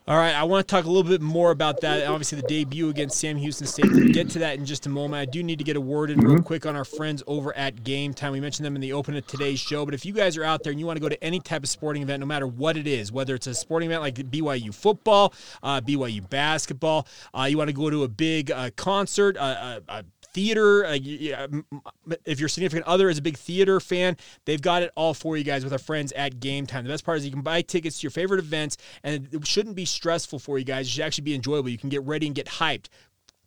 All 0.09 0.17
right, 0.17 0.35
I 0.35 0.43
want 0.43 0.67
to 0.67 0.75
talk 0.75 0.85
a 0.85 0.89
little 0.89 1.09
bit 1.09 1.21
more 1.21 1.53
about 1.53 1.81
that. 1.83 2.05
Obviously, 2.09 2.41
the 2.41 2.49
debut 2.49 2.89
against 2.89 3.21
Sam 3.21 3.37
Houston 3.37 3.69
State. 3.69 3.85
We'll 3.89 4.13
get 4.13 4.29
to 4.31 4.41
that 4.41 4.59
in 4.59 4.67
just 4.67 4.85
a 4.87 4.89
moment. 4.89 5.21
I 5.21 5.31
do 5.31 5.45
need 5.45 5.59
to 5.59 5.65
get 5.65 5.77
a 5.77 5.81
word 5.81 6.11
in 6.11 6.19
real 6.19 6.35
mm-hmm. 6.35 6.43
quick 6.43 6.67
on 6.67 6.75
our 6.75 6.85
friends 6.85 7.23
over 7.29 7.57
at 7.57 7.85
Gametime. 7.85 8.33
We 8.33 8.41
mentioned 8.41 8.67
them 8.67 8.75
in 8.75 8.81
the 8.81 8.95
open 8.95 9.15
of 9.15 9.25
today's 9.29 9.61
show, 9.61 9.85
but 9.85 9.95
if 9.95 10.05
you 10.05 10.13
guys 10.13 10.37
are 10.37 10.43
out 10.43 10.65
there 10.65 10.73
and 10.73 10.81
you 10.81 10.87
want 10.87 10.97
to 10.97 11.01
go 11.01 11.09
to 11.09 11.23
any 11.23 11.39
type 11.39 11.63
of 11.63 11.69
sporting 11.69 12.03
event, 12.03 12.19
no 12.19 12.27
matter 12.27 12.49
what 12.49 12.77
it 12.77 12.89
is, 12.89 13.13
whether 13.13 13.37
it's 13.37 13.47
a 13.47 13.55
sporting 13.55 13.91
event 13.91 14.03
like 14.03 14.17
BYU 14.17 14.75
football, 14.75 15.33
uh, 15.63 15.81
BYU 15.81 16.29
basketball, 16.29 17.07
uh, 17.33 17.45
you 17.45 17.57
want 17.57 17.69
to 17.69 17.75
go 17.75 17.89
to 17.89 18.03
a 18.03 18.09
big 18.09 18.51
uh, 18.51 18.71
concert, 18.75 19.37
uh, 19.37 19.41
uh, 19.41 19.81
a 19.89 20.05
theater. 20.33 20.85
Uh, 20.85 20.99
if 22.25 22.41
your 22.41 22.49
significant 22.49 22.87
other 22.87 23.09
is 23.09 23.19
a 23.19 23.23
big 23.23 23.37
theater 23.37 23.81
fan, 23.81 24.17
they've 24.45 24.63
got 24.63 24.83
it 24.83 24.91
all 24.97 25.15
for 25.15 25.37
you 25.37 25.45
guys 25.45 25.65
with 25.65 25.73
our 25.73 25.79
friends 25.79 26.13
at 26.13 26.41
Gametime. 26.41 26.83
The 26.83 26.89
best 26.89 27.05
part 27.05 27.19
is 27.19 27.25
you 27.25 27.33
can 27.33 27.43
buy 27.43 27.63
tickets 27.63 28.01
to 28.01 28.05
your 28.05 28.11
favorite 28.11 28.41
events, 28.41 28.77
and 29.03 29.29
it 29.33 29.47
shouldn't 29.47 29.77
be 29.77 29.85
stressful 29.85 30.39
for 30.39 30.59
you 30.59 30.65
guys. 30.65 30.87
It 30.87 30.91
should 30.91 31.05
actually 31.05 31.25
be 31.25 31.35
enjoyable. 31.35 31.69
You 31.69 31.79
can 31.79 31.91
get 31.91 32.03
ready 32.03 32.27
and 32.27 32.35
get 32.35 32.47
hyped 32.47 32.89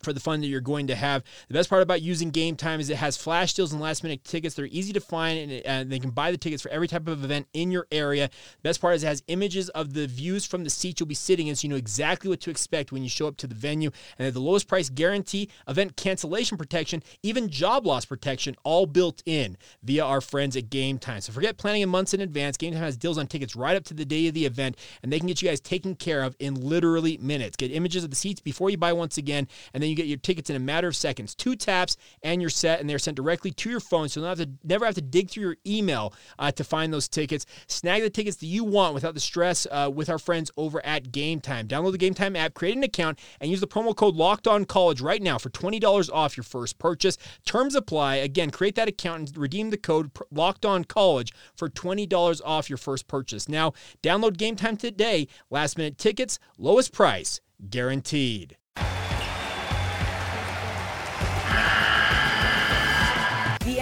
for 0.02 0.12
the 0.12 0.20
fun 0.20 0.40
that 0.40 0.46
you're 0.46 0.60
going 0.60 0.86
to 0.86 0.94
have. 0.94 1.22
The 1.48 1.54
best 1.54 1.68
part 1.68 1.82
about 1.82 2.02
using 2.02 2.30
Gametime 2.30 2.80
is 2.80 2.90
it 2.90 2.96
has 2.96 3.16
flash 3.16 3.54
deals 3.54 3.72
and 3.72 3.80
last 3.80 4.02
minute 4.02 4.24
tickets. 4.24 4.54
They're 4.54 4.66
easy 4.66 4.92
to 4.92 5.00
find 5.00 5.38
and, 5.38 5.66
and 5.66 5.90
they 5.90 5.98
can 5.98 6.10
buy 6.10 6.30
the 6.30 6.36
tickets 6.36 6.62
for 6.62 6.70
every 6.70 6.88
type 6.88 7.08
of 7.08 7.24
event 7.24 7.48
in 7.52 7.70
your 7.70 7.86
area. 7.90 8.28
The 8.28 8.68
best 8.68 8.80
part 8.80 8.94
is 8.94 9.02
it 9.02 9.08
has 9.08 9.22
images 9.28 9.68
of 9.70 9.94
the 9.94 10.06
views 10.06 10.46
from 10.46 10.64
the 10.64 10.70
seat 10.70 11.00
you'll 11.00 11.06
be 11.06 11.14
sitting 11.14 11.48
in 11.48 11.56
so 11.56 11.66
you 11.66 11.70
know 11.70 11.76
exactly 11.76 12.28
what 12.28 12.40
to 12.40 12.50
expect 12.50 12.92
when 12.92 13.02
you 13.02 13.08
show 13.08 13.26
up 13.26 13.36
to 13.38 13.46
the 13.46 13.54
venue. 13.54 13.90
And 14.18 14.32
the 14.32 14.40
lowest 14.40 14.68
price 14.68 14.88
guarantee, 14.88 15.50
event 15.66 15.96
cancellation 15.96 16.56
protection, 16.56 17.02
even 17.22 17.48
job 17.48 17.86
loss 17.86 18.04
protection, 18.04 18.54
all 18.64 18.86
built 18.86 19.22
in 19.26 19.56
via 19.82 20.04
our 20.04 20.20
friends 20.20 20.56
at 20.56 20.70
Gametime. 20.70 21.22
So 21.22 21.32
forget 21.32 21.56
planning 21.58 21.82
in 21.82 21.88
months 21.88 22.14
in 22.14 22.20
advance. 22.20 22.56
Gametime 22.56 22.76
has 22.76 22.96
deals 22.96 23.18
on 23.18 23.26
tickets 23.26 23.56
right 23.56 23.76
up 23.76 23.84
to 23.84 23.94
the 23.94 24.04
day 24.04 24.28
of 24.28 24.34
the 24.34 24.46
event 24.46 24.76
and 25.02 25.12
they 25.12 25.18
can 25.18 25.26
get 25.26 25.42
you 25.42 25.48
guys 25.48 25.60
taken 25.60 25.94
care 25.94 26.22
of 26.22 26.36
in 26.38 26.54
literally 26.54 27.16
minutes. 27.18 27.56
Get 27.56 27.72
images 27.72 28.04
of 28.04 28.10
the 28.10 28.16
seats 28.16 28.40
before 28.40 28.70
you 28.70 28.76
buy 28.76 28.92
once 28.92 29.18
again 29.18 29.48
and 29.74 29.82
then 29.82 29.90
you 29.90 29.95
get 29.96 30.06
your 30.06 30.18
tickets 30.18 30.50
in 30.50 30.56
a 30.56 30.60
matter 30.60 30.88
of 30.88 30.96
seconds. 30.96 31.34
Two 31.34 31.56
taps 31.56 31.96
and 32.22 32.40
you're 32.40 32.50
set, 32.50 32.80
and 32.80 32.88
they're 32.88 32.98
sent 32.98 33.16
directly 33.16 33.50
to 33.50 33.70
your 33.70 33.80
phone, 33.80 34.08
so 34.08 34.20
you 34.20 34.26
don't 34.26 34.38
have 34.38 34.46
to 34.46 34.52
never 34.64 34.84
have 34.84 34.94
to 34.94 35.02
dig 35.02 35.30
through 35.30 35.42
your 35.42 35.56
email 35.66 36.12
uh, 36.38 36.50
to 36.52 36.64
find 36.64 36.92
those 36.92 37.08
tickets. 37.08 37.46
Snag 37.66 38.02
the 38.02 38.10
tickets 38.10 38.36
that 38.38 38.46
you 38.46 38.64
want 38.64 38.94
without 38.94 39.14
the 39.14 39.20
stress 39.20 39.66
uh, 39.70 39.90
with 39.92 40.08
our 40.08 40.18
friends 40.18 40.50
over 40.56 40.84
at 40.84 41.10
Gametime. 41.10 41.66
Download 41.66 41.92
the 41.92 41.98
Gametime 41.98 42.36
app, 42.36 42.54
create 42.54 42.76
an 42.76 42.82
account, 42.82 43.18
and 43.40 43.50
use 43.50 43.60
the 43.60 43.66
promo 43.66 43.94
code 43.94 44.14
Locked 44.16 44.46
On 44.46 44.64
College 44.64 45.00
right 45.00 45.22
now 45.22 45.38
for 45.38 45.50
twenty 45.50 45.78
dollars 45.78 46.10
off 46.10 46.36
your 46.36 46.44
first 46.44 46.78
purchase. 46.78 47.18
Terms 47.44 47.74
apply. 47.74 48.16
Again, 48.16 48.50
create 48.50 48.74
that 48.74 48.88
account 48.88 49.28
and 49.28 49.36
redeem 49.36 49.70
the 49.70 49.76
code 49.76 50.10
Locked 50.30 50.66
On 50.66 50.84
College 50.84 51.32
for 51.54 51.68
twenty 51.68 52.06
dollars 52.06 52.40
off 52.40 52.68
your 52.68 52.76
first 52.76 53.08
purchase. 53.08 53.48
Now, 53.48 53.72
download 54.02 54.36
Gametime 54.36 54.78
today. 54.78 55.28
Last 55.50 55.78
minute 55.78 55.98
tickets, 55.98 56.38
lowest 56.58 56.92
price 56.92 57.40
guaranteed. 57.70 58.56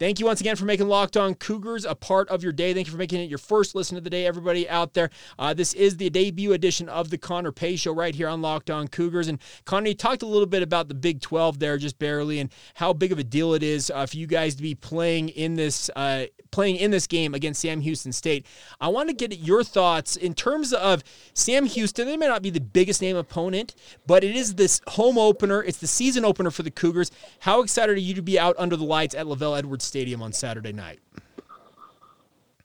Thank 0.00 0.18
you 0.18 0.26
once 0.26 0.40
again 0.40 0.56
for 0.56 0.64
making 0.64 0.88
Locked 0.88 1.16
On 1.16 1.36
Cougars 1.36 1.84
a 1.84 1.94
part 1.94 2.28
of 2.28 2.42
your 2.42 2.52
day. 2.52 2.74
Thank 2.74 2.88
you 2.88 2.90
for 2.90 2.98
making 2.98 3.20
it 3.20 3.30
your 3.30 3.38
first 3.38 3.76
listen 3.76 3.96
of 3.96 4.02
the 4.02 4.10
day, 4.10 4.26
everybody 4.26 4.68
out 4.68 4.92
there. 4.92 5.08
Uh, 5.38 5.54
this 5.54 5.72
is 5.72 5.98
the 5.98 6.10
debut 6.10 6.52
edition 6.52 6.88
of 6.88 7.10
the 7.10 7.16
Connor 7.16 7.52
Pay 7.52 7.76
Show 7.76 7.92
right 7.92 8.12
here 8.12 8.26
on 8.26 8.42
Locked 8.42 8.70
On 8.70 8.88
Cougars. 8.88 9.28
And 9.28 9.38
Connor, 9.64 9.86
you 9.86 9.94
talked 9.94 10.22
a 10.22 10.26
little 10.26 10.48
bit 10.48 10.64
about 10.64 10.88
the 10.88 10.94
Big 10.94 11.20
12 11.20 11.60
there, 11.60 11.78
just 11.78 11.96
barely, 12.00 12.40
and 12.40 12.50
how 12.74 12.92
big 12.92 13.12
of 13.12 13.20
a 13.20 13.24
deal 13.24 13.54
it 13.54 13.62
is 13.62 13.88
uh, 13.94 14.04
for 14.04 14.16
you 14.16 14.26
guys 14.26 14.56
to 14.56 14.62
be 14.62 14.74
playing 14.74 15.28
in 15.28 15.54
this 15.54 15.88
uh, 15.94 16.24
playing 16.54 16.76
in 16.76 16.92
this 16.92 17.08
game 17.08 17.34
against 17.34 17.60
Sam 17.60 17.80
Houston 17.80 18.12
State. 18.12 18.46
I 18.80 18.86
want 18.86 19.08
to 19.08 19.14
get 19.14 19.36
your 19.40 19.64
thoughts 19.64 20.14
in 20.14 20.34
terms 20.34 20.72
of 20.72 21.02
Sam 21.34 21.66
Houston. 21.66 22.06
They 22.06 22.16
may 22.16 22.28
not 22.28 22.42
be 22.42 22.50
the 22.50 22.60
biggest 22.60 23.02
name 23.02 23.16
opponent, 23.16 23.74
but 24.06 24.22
it 24.22 24.36
is 24.36 24.54
this 24.54 24.80
home 24.86 25.18
opener. 25.18 25.64
It's 25.64 25.78
the 25.78 25.88
season 25.88 26.24
opener 26.24 26.52
for 26.52 26.62
the 26.62 26.70
Cougars. 26.70 27.10
How 27.40 27.60
excited 27.60 27.96
are 27.96 28.00
you 28.00 28.14
to 28.14 28.22
be 28.22 28.38
out 28.38 28.54
under 28.56 28.76
the 28.76 28.84
lights 28.84 29.16
at 29.16 29.26
LaVell 29.26 29.58
Edwards 29.58 29.84
Stadium 29.84 30.22
on 30.22 30.32
Saturday 30.32 30.72
night? 30.72 31.00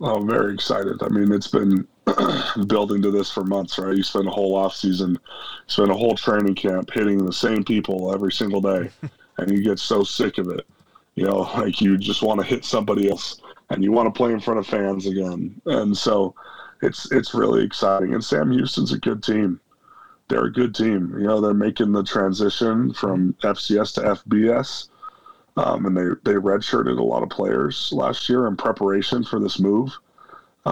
Oh, 0.01 0.17
I'm 0.17 0.29
very 0.29 0.53
excited. 0.53 1.01
I 1.01 1.09
mean, 1.09 1.33
it's 1.33 1.47
been 1.47 1.87
building 2.67 3.01
to 3.01 3.09
this 3.09 3.31
for 3.31 3.43
months, 3.43 3.79
right? 3.79 3.97
You 3.97 4.03
spend 4.03 4.27
a 4.27 4.31
whole 4.31 4.55
off 4.55 4.75
season, 4.75 5.17
spend 5.65 5.89
a 5.89 5.95
whole 5.95 6.15
training 6.15 6.53
camp 6.53 6.91
hitting 6.93 7.25
the 7.25 7.33
same 7.33 7.63
people 7.63 8.13
every 8.13 8.31
single 8.31 8.61
day, 8.61 8.91
and 9.39 9.51
you 9.51 9.63
get 9.63 9.79
so 9.79 10.03
sick 10.03 10.37
of 10.37 10.47
it. 10.49 10.67
You 11.15 11.25
know, 11.25 11.39
like 11.57 11.81
you 11.81 11.97
just 11.97 12.21
want 12.21 12.39
to 12.39 12.45
hit 12.45 12.63
somebody 12.63 13.09
else 13.09 13.41
and 13.69 13.83
you 13.83 13.91
want 13.91 14.07
to 14.07 14.17
play 14.17 14.31
in 14.31 14.39
front 14.39 14.59
of 14.59 14.67
fans 14.67 15.05
again. 15.05 15.61
And 15.65 15.95
so 15.95 16.35
it's 16.81 17.11
it's 17.11 17.33
really 17.33 17.63
exciting. 17.63 18.13
And 18.13 18.23
Sam 18.23 18.51
Houston's 18.51 18.91
a 18.91 18.97
good 18.97 19.23
team. 19.23 19.59
They're 20.27 20.45
a 20.45 20.51
good 20.51 20.75
team. 20.75 21.13
You 21.17 21.27
know, 21.27 21.41
they're 21.41 21.53
making 21.53 21.91
the 21.91 22.03
transition 22.03 22.93
from 22.93 23.33
FCS 23.43 23.95
to 23.95 24.01
FBS. 24.01 24.89
Um, 25.57 25.85
and 25.85 25.97
they, 25.97 26.31
they 26.31 26.37
redshirted 26.37 26.97
a 26.97 27.03
lot 27.03 27.23
of 27.23 27.29
players 27.29 27.91
last 27.91 28.29
year 28.29 28.47
in 28.47 28.55
preparation 28.55 29.23
for 29.23 29.39
this 29.39 29.59
move. 29.59 29.91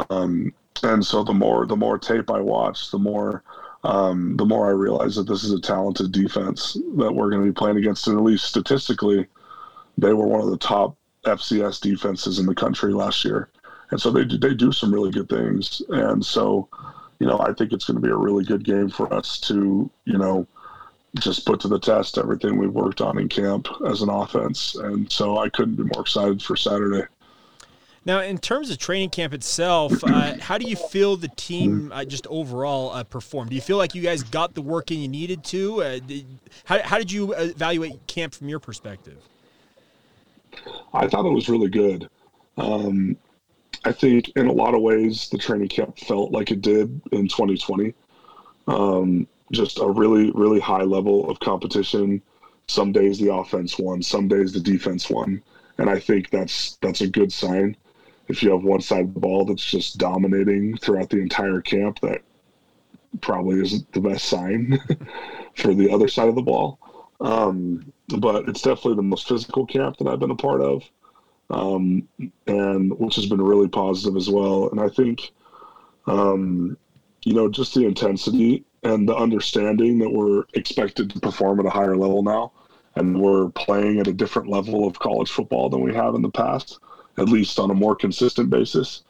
Um, 0.09 0.53
and 0.83 1.05
so 1.05 1.23
the 1.23 1.33
more 1.33 1.65
the 1.65 1.75
more 1.75 1.97
tape 1.97 2.29
I 2.29 2.39
watch, 2.39 2.91
the 2.91 2.99
more 2.99 3.43
um, 3.83 4.37
the 4.37 4.45
more 4.45 4.67
I 4.67 4.71
realize 4.71 5.15
that 5.15 5.27
this 5.27 5.43
is 5.43 5.51
a 5.51 5.61
talented 5.61 6.11
defense 6.11 6.73
that 6.97 7.13
we're 7.13 7.29
going 7.29 7.41
to 7.41 7.47
be 7.47 7.53
playing 7.53 7.77
against. 7.77 8.07
And 8.07 8.17
at 8.17 8.23
least 8.23 8.45
statistically, 8.45 9.27
they 9.97 10.13
were 10.13 10.27
one 10.27 10.41
of 10.41 10.49
the 10.49 10.57
top 10.57 10.95
FCS 11.27 11.81
defenses 11.81 12.39
in 12.39 12.45
the 12.45 12.55
country 12.55 12.93
last 12.93 13.23
year, 13.23 13.49
and 13.91 14.01
so 14.01 14.11
they 14.11 14.25
they 14.25 14.53
do 14.53 14.71
some 14.71 14.93
really 14.93 15.11
good 15.11 15.29
things. 15.29 15.81
And 15.89 16.25
so, 16.25 16.67
you 17.19 17.27
know, 17.27 17.39
I 17.39 17.53
think 17.53 17.73
it's 17.73 17.85
going 17.85 18.01
to 18.01 18.01
be 18.01 18.11
a 18.11 18.15
really 18.15 18.43
good 18.43 18.63
game 18.63 18.89
for 18.89 19.13
us 19.13 19.39
to, 19.41 19.89
you 20.05 20.17
know, 20.17 20.47
just 21.19 21.45
put 21.45 21.59
to 21.61 21.67
the 21.67 21.79
test 21.79 22.17
everything 22.17 22.57
we've 22.57 22.71
worked 22.71 23.01
on 23.01 23.17
in 23.17 23.29
camp 23.29 23.67
as 23.87 24.01
an 24.01 24.09
offense. 24.09 24.75
And 24.75 25.11
so 25.11 25.37
I 25.37 25.49
couldn't 25.49 25.75
be 25.75 25.83
more 25.83 26.01
excited 26.01 26.41
for 26.41 26.55
Saturday. 26.55 27.07
Now, 28.05 28.21
in 28.21 28.37
terms 28.37 28.69
of 28.69 28.77
training 28.77 29.09
camp 29.09 29.33
itself, 29.33 30.01
uh, 30.01 30.35
how 30.39 30.57
do 30.57 30.65
you 30.65 30.77
feel 30.77 31.17
the 31.17 31.27
team 31.27 31.91
uh, 31.93 32.05
just 32.05 32.25
overall 32.27 32.91
uh, 32.91 33.03
performed? 33.03 33.49
Do 33.49 33.55
you 33.57 33.61
feel 33.61 33.75
like 33.75 33.93
you 33.93 34.01
guys 34.01 34.23
got 34.23 34.53
the 34.53 34.61
work 34.61 34.91
in 34.91 34.99
you 34.99 35.09
needed 35.09 35.43
to? 35.45 35.83
Uh, 35.83 35.99
did, 35.99 36.25
how, 36.63 36.81
how 36.83 36.97
did 36.97 37.11
you 37.11 37.33
evaluate 37.33 38.07
camp 38.07 38.33
from 38.33 38.47
your 38.47 38.59
perspective? 38.59 39.17
I 40.93 41.07
thought 41.07 41.25
it 41.25 41.33
was 41.33 41.49
really 41.49 41.69
good. 41.69 42.09
Um, 42.57 43.17
I 43.85 43.91
think 43.91 44.29
in 44.35 44.47
a 44.47 44.53
lot 44.53 44.73
of 44.73 44.81
ways 44.81 45.29
the 45.29 45.37
training 45.37 45.69
camp 45.69 45.97
felt 45.97 46.31
like 46.31 46.51
it 46.51 46.61
did 46.61 47.01
in 47.11 47.27
2020. 47.27 47.93
Um, 48.67 49.27
just 49.51 49.79
a 49.79 49.87
really, 49.87 50.31
really 50.31 50.59
high 50.59 50.83
level 50.83 51.29
of 51.29 51.39
competition. 51.39 52.21
Some 52.67 52.91
days 52.91 53.17
the 53.17 53.33
offense 53.33 53.79
won, 53.79 54.01
some 54.01 54.27
days 54.27 54.51
the 54.51 54.59
defense 54.59 55.09
won, 55.09 55.41
and 55.77 55.89
I 55.89 55.99
think 55.99 56.29
that's 56.31 56.77
that's 56.81 57.01
a 57.01 57.07
good 57.07 57.31
sign. 57.31 57.77
If 58.27 58.43
you 58.43 58.51
have 58.51 58.63
one 58.63 58.81
side 58.81 59.05
of 59.05 59.13
the 59.13 59.19
ball 59.21 59.45
that's 59.45 59.63
just 59.63 59.97
dominating 59.97 60.75
throughout 60.77 61.09
the 61.09 61.21
entire 61.21 61.61
camp, 61.61 62.01
that 62.01 62.21
probably 63.21 63.61
isn't 63.61 63.89
the 63.93 64.01
best 64.01 64.25
sign 64.25 64.79
for 65.55 65.73
the 65.73 65.89
other 65.89 66.09
side 66.09 66.27
of 66.27 66.35
the 66.35 66.41
ball. 66.41 66.77
Um, 67.21 67.93
but 68.07 68.47
it's 68.47 68.61
definitely 68.61 68.95
the 68.95 69.01
most 69.01 69.27
physical 69.27 69.65
camp 69.65 69.97
that 69.97 70.07
I've 70.07 70.19
been 70.19 70.31
a 70.31 70.35
part 70.35 70.61
of, 70.61 70.83
um, 71.49 72.07
and 72.47 72.97
which 72.97 73.15
has 73.15 73.25
been 73.25 73.41
really 73.41 73.67
positive 73.67 74.15
as 74.15 74.29
well. 74.29 74.69
And 74.69 74.79
I 74.79 74.87
think, 74.89 75.31
um, 76.05 76.77
you 77.23 77.33
know, 77.33 77.49
just 77.49 77.73
the 77.73 77.85
intensity 77.85 78.63
and 78.83 79.07
the 79.07 79.15
understanding 79.15 79.99
that 79.99 80.09
we're 80.09 80.43
expected 80.53 81.09
to 81.09 81.19
perform 81.19 81.59
at 81.59 81.65
a 81.65 81.69
higher 81.69 81.97
level 81.97 82.23
now, 82.23 82.53
and 82.95 83.19
we're 83.19 83.49
playing 83.49 83.99
at 83.99 84.07
a 84.07 84.13
different 84.13 84.47
level 84.47 84.87
of 84.87 84.99
college 84.99 85.29
football 85.29 85.69
than 85.69 85.81
we 85.81 85.93
have 85.93 86.15
in 86.15 86.21
the 86.21 86.29
past, 86.29 86.79
at 87.17 87.27
least 87.27 87.59
on 87.59 87.71
a 87.71 87.75
more 87.75 87.95
consistent 87.95 88.49
basis. 88.49 89.03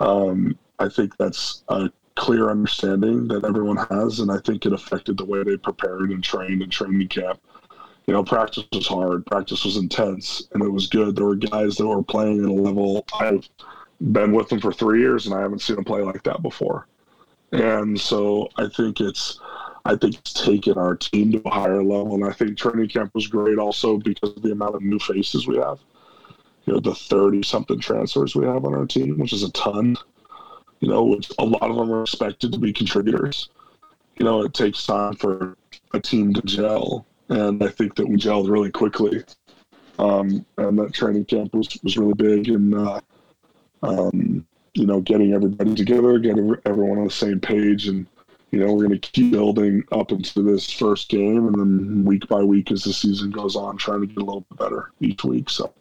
Um, 0.00 0.58
I 0.80 0.88
think 0.88 1.16
that's 1.16 1.62
a 1.68 1.90
clear 2.16 2.50
understanding 2.50 3.28
that 3.28 3.44
everyone 3.44 3.76
has, 3.88 4.18
and 4.18 4.32
I 4.32 4.38
think 4.38 4.66
it 4.66 4.72
affected 4.72 5.16
the 5.16 5.24
way 5.24 5.44
they 5.44 5.56
prepared 5.56 6.10
and 6.10 6.24
trained 6.24 6.60
in 6.60 6.70
training 6.70 7.06
camp 7.06 7.40
you 8.06 8.12
know, 8.12 8.24
practice 8.24 8.64
was 8.72 8.86
hard, 8.86 9.24
practice 9.26 9.64
was 9.64 9.76
intense, 9.76 10.48
and 10.52 10.62
it 10.62 10.68
was 10.68 10.88
good. 10.88 11.14
There 11.14 11.26
were 11.26 11.36
guys 11.36 11.76
that 11.76 11.86
were 11.86 12.02
playing 12.02 12.42
at 12.42 12.50
a 12.50 12.52
level 12.52 13.06
I've 13.18 13.48
been 14.12 14.32
with 14.32 14.48
them 14.48 14.60
for 14.60 14.72
three 14.72 15.00
years, 15.00 15.26
and 15.26 15.34
I 15.34 15.40
haven't 15.40 15.60
seen 15.60 15.76
them 15.76 15.84
play 15.84 16.02
like 16.02 16.22
that 16.24 16.42
before. 16.42 16.88
And 17.52 18.00
so 18.00 18.48
I 18.56 18.66
think 18.68 19.00
it's, 19.00 19.38
I 19.84 19.94
think 19.94 20.16
it's 20.16 20.32
taken 20.32 20.78
our 20.78 20.96
team 20.96 21.32
to 21.32 21.42
a 21.44 21.50
higher 21.50 21.82
level, 21.82 22.14
and 22.14 22.24
I 22.24 22.32
think 22.32 22.58
training 22.58 22.88
camp 22.88 23.14
was 23.14 23.28
great 23.28 23.58
also 23.58 23.98
because 23.98 24.36
of 24.36 24.42
the 24.42 24.52
amount 24.52 24.74
of 24.74 24.82
new 24.82 24.98
faces 24.98 25.46
we 25.46 25.58
have. 25.58 25.78
You 26.64 26.74
know, 26.74 26.80
the 26.80 26.94
thirty 26.94 27.42
something 27.42 27.80
transfers 27.80 28.34
we 28.34 28.46
have 28.46 28.64
on 28.64 28.74
our 28.74 28.86
team, 28.86 29.18
which 29.18 29.32
is 29.32 29.42
a 29.42 29.50
ton. 29.52 29.96
You 30.80 30.88
know, 30.88 31.04
which 31.04 31.30
a 31.38 31.44
lot 31.44 31.70
of 31.70 31.76
them 31.76 31.92
are 31.92 32.02
expected 32.02 32.52
to 32.52 32.58
be 32.58 32.72
contributors. 32.72 33.50
You 34.16 34.24
know, 34.24 34.42
it 34.42 34.54
takes 34.54 34.84
time 34.86 35.14
for 35.14 35.56
a 35.92 36.00
team 36.00 36.34
to 36.34 36.42
gel 36.42 37.06
and 37.28 37.62
I 37.62 37.68
think 37.68 37.94
that 37.96 38.08
we 38.08 38.16
gelled 38.16 38.50
really 38.50 38.70
quickly. 38.70 39.24
Um, 39.98 40.44
and 40.58 40.78
that 40.78 40.94
training 40.94 41.26
camp 41.26 41.54
was, 41.54 41.78
was 41.82 41.96
really 41.96 42.14
big, 42.14 42.48
and 42.48 42.74
uh, 42.74 43.00
um, 43.82 44.46
you 44.74 44.86
know, 44.86 45.00
getting 45.00 45.34
everybody 45.34 45.74
together, 45.74 46.18
getting 46.18 46.54
everyone 46.64 46.98
on 46.98 47.04
the 47.04 47.10
same 47.10 47.40
page, 47.40 47.88
and 47.88 48.06
you 48.50 48.60
know, 48.60 48.72
we're 48.72 48.86
going 48.86 49.00
to 49.00 49.10
keep 49.12 49.32
building 49.32 49.82
up 49.92 50.12
into 50.12 50.42
this 50.42 50.70
first 50.70 51.08
game, 51.08 51.46
and 51.46 51.54
then 51.54 52.04
week 52.04 52.26
by 52.28 52.42
week 52.42 52.70
as 52.72 52.84
the 52.84 52.92
season 52.92 53.30
goes 53.30 53.56
on, 53.56 53.76
trying 53.76 54.00
to 54.00 54.06
get 54.06 54.16
a 54.16 54.24
little 54.24 54.46
bit 54.50 54.58
better 54.58 54.90
each 55.00 55.24
week. 55.24 55.48
So. 55.50 55.72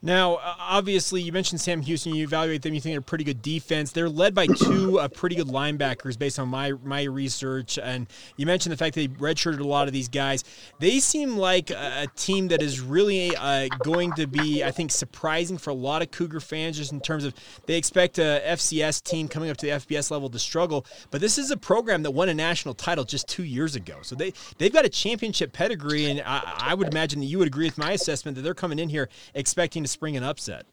Now, 0.00 0.38
obviously, 0.60 1.22
you 1.22 1.32
mentioned 1.32 1.60
Sam 1.60 1.82
Houston. 1.82 2.14
You 2.14 2.22
evaluate 2.22 2.62
them. 2.62 2.72
You 2.72 2.80
think 2.80 2.94
they're 2.94 3.00
pretty 3.00 3.24
good 3.24 3.42
defense. 3.42 3.90
They're 3.90 4.08
led 4.08 4.32
by 4.32 4.46
two 4.46 5.00
uh, 5.00 5.08
pretty 5.08 5.34
good 5.34 5.48
linebackers, 5.48 6.16
based 6.16 6.38
on 6.38 6.48
my 6.48 6.72
my 6.84 7.02
research. 7.02 7.80
And 7.82 8.06
you 8.36 8.46
mentioned 8.46 8.72
the 8.72 8.76
fact 8.76 8.94
that 8.94 9.00
they 9.00 9.08
redshirted 9.08 9.58
a 9.58 9.66
lot 9.66 9.88
of 9.88 9.92
these 9.92 10.08
guys. 10.08 10.44
They 10.78 11.00
seem 11.00 11.36
like 11.36 11.70
a, 11.70 12.04
a 12.04 12.06
team 12.14 12.46
that 12.48 12.62
is 12.62 12.80
really 12.80 13.34
uh, 13.34 13.66
going 13.80 14.12
to 14.12 14.28
be, 14.28 14.62
I 14.62 14.70
think, 14.70 14.92
surprising 14.92 15.58
for 15.58 15.70
a 15.70 15.74
lot 15.74 16.00
of 16.00 16.12
Cougar 16.12 16.40
fans, 16.40 16.76
just 16.76 16.92
in 16.92 17.00
terms 17.00 17.24
of 17.24 17.34
they 17.66 17.76
expect 17.76 18.18
a 18.20 18.40
FCS 18.46 19.02
team 19.02 19.26
coming 19.26 19.50
up 19.50 19.56
to 19.56 19.66
the 19.66 19.72
FBS 19.72 20.12
level 20.12 20.30
to 20.30 20.38
struggle. 20.38 20.86
But 21.10 21.20
this 21.20 21.38
is 21.38 21.50
a 21.50 21.56
program 21.56 22.04
that 22.04 22.12
won 22.12 22.28
a 22.28 22.34
national 22.34 22.74
title 22.74 23.02
just 23.02 23.26
two 23.28 23.44
years 23.44 23.74
ago, 23.74 23.96
so 24.02 24.14
they 24.14 24.32
they've 24.58 24.72
got 24.72 24.84
a 24.84 24.88
championship 24.88 25.52
pedigree. 25.52 26.06
And 26.06 26.22
I, 26.24 26.54
I 26.58 26.74
would 26.74 26.86
imagine 26.86 27.18
that 27.18 27.26
you 27.26 27.38
would 27.38 27.48
agree 27.48 27.66
with 27.66 27.78
my 27.78 27.90
assessment 27.90 28.36
that 28.36 28.42
they're 28.42 28.54
coming 28.54 28.78
in 28.78 28.88
here 28.88 29.08
expecting 29.34 29.82
to 29.82 29.87
spring 29.88 30.16
an 30.16 30.24
upset. 30.24 30.66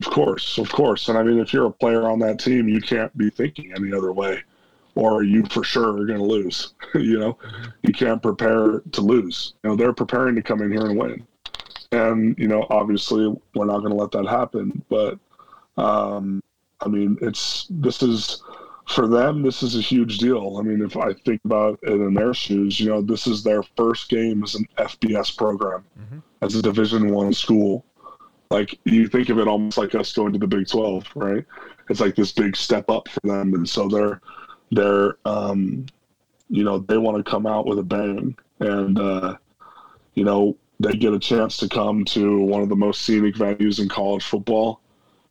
Of 0.00 0.12
course, 0.12 0.58
of 0.58 0.70
course. 0.70 1.08
And 1.08 1.18
I 1.18 1.22
mean, 1.22 1.38
if 1.38 1.52
you're 1.52 1.66
a 1.66 1.72
player 1.72 2.08
on 2.08 2.20
that 2.20 2.38
team, 2.38 2.68
you 2.68 2.80
can't 2.80 3.16
be 3.18 3.30
thinking 3.30 3.72
any 3.74 3.92
other 3.92 4.12
way, 4.12 4.42
or 4.94 5.24
you 5.24 5.44
for 5.46 5.64
sure 5.64 5.88
are 5.88 6.06
going 6.06 6.20
to 6.20 6.24
lose. 6.24 6.74
you 6.94 7.18
know, 7.18 7.36
you 7.82 7.92
can't 7.92 8.22
prepare 8.22 8.80
to 8.92 9.00
lose. 9.00 9.54
You 9.62 9.70
know, 9.70 9.76
they're 9.76 9.92
preparing 9.92 10.36
to 10.36 10.42
come 10.42 10.62
in 10.62 10.70
here 10.70 10.86
and 10.86 10.98
win. 10.98 11.26
And, 11.90 12.38
you 12.38 12.48
know, 12.48 12.66
obviously 12.70 13.34
we're 13.54 13.64
not 13.64 13.78
going 13.78 13.90
to 13.90 13.96
let 13.96 14.12
that 14.12 14.26
happen. 14.26 14.84
But, 14.88 15.18
um, 15.76 16.42
I 16.80 16.88
mean, 16.88 17.16
it's, 17.20 17.66
this 17.70 18.02
is, 18.02 18.42
for 18.88 19.06
them, 19.06 19.42
this 19.42 19.62
is 19.62 19.76
a 19.76 19.80
huge 19.80 20.18
deal. 20.18 20.56
I 20.58 20.62
mean, 20.62 20.82
if 20.82 20.96
I 20.96 21.12
think 21.12 21.40
about 21.44 21.78
it 21.82 21.92
in 21.92 22.14
their 22.14 22.34
shoes, 22.34 22.80
you 22.80 22.88
know, 22.88 23.02
this 23.02 23.26
is 23.26 23.42
their 23.42 23.62
first 23.76 24.08
game 24.08 24.42
as 24.42 24.54
an 24.54 24.66
FBS 24.78 25.36
program, 25.36 25.84
mm-hmm. 25.98 26.18
as 26.42 26.54
a 26.54 26.62
Division 26.62 27.12
One 27.12 27.32
school 27.32 27.84
like 28.50 28.78
you 28.84 29.08
think 29.08 29.28
of 29.28 29.38
it 29.38 29.48
almost 29.48 29.78
like 29.78 29.94
us 29.94 30.12
going 30.12 30.32
to 30.32 30.38
the 30.38 30.46
Big 30.46 30.68
Twelve, 30.68 31.04
right? 31.14 31.44
It's 31.90 32.00
like 32.00 32.14
this 32.14 32.32
big 32.32 32.56
step 32.56 32.88
up 32.90 33.08
for 33.08 33.20
them, 33.24 33.54
and 33.54 33.68
so 33.68 33.88
they're 33.88 34.20
they're 34.70 35.18
um, 35.24 35.86
you 36.48 36.64
know 36.64 36.78
they 36.78 36.98
want 36.98 37.24
to 37.24 37.30
come 37.30 37.46
out 37.46 37.66
with 37.66 37.78
a 37.78 37.82
bang, 37.82 38.36
and 38.60 38.98
uh, 38.98 39.36
you 40.14 40.24
know 40.24 40.56
they 40.80 40.92
get 40.92 41.12
a 41.12 41.18
chance 41.18 41.56
to 41.58 41.68
come 41.68 42.04
to 42.06 42.40
one 42.40 42.62
of 42.62 42.68
the 42.68 42.76
most 42.76 43.02
scenic 43.02 43.34
venues 43.34 43.80
in 43.80 43.88
college 43.88 44.24
football, 44.24 44.80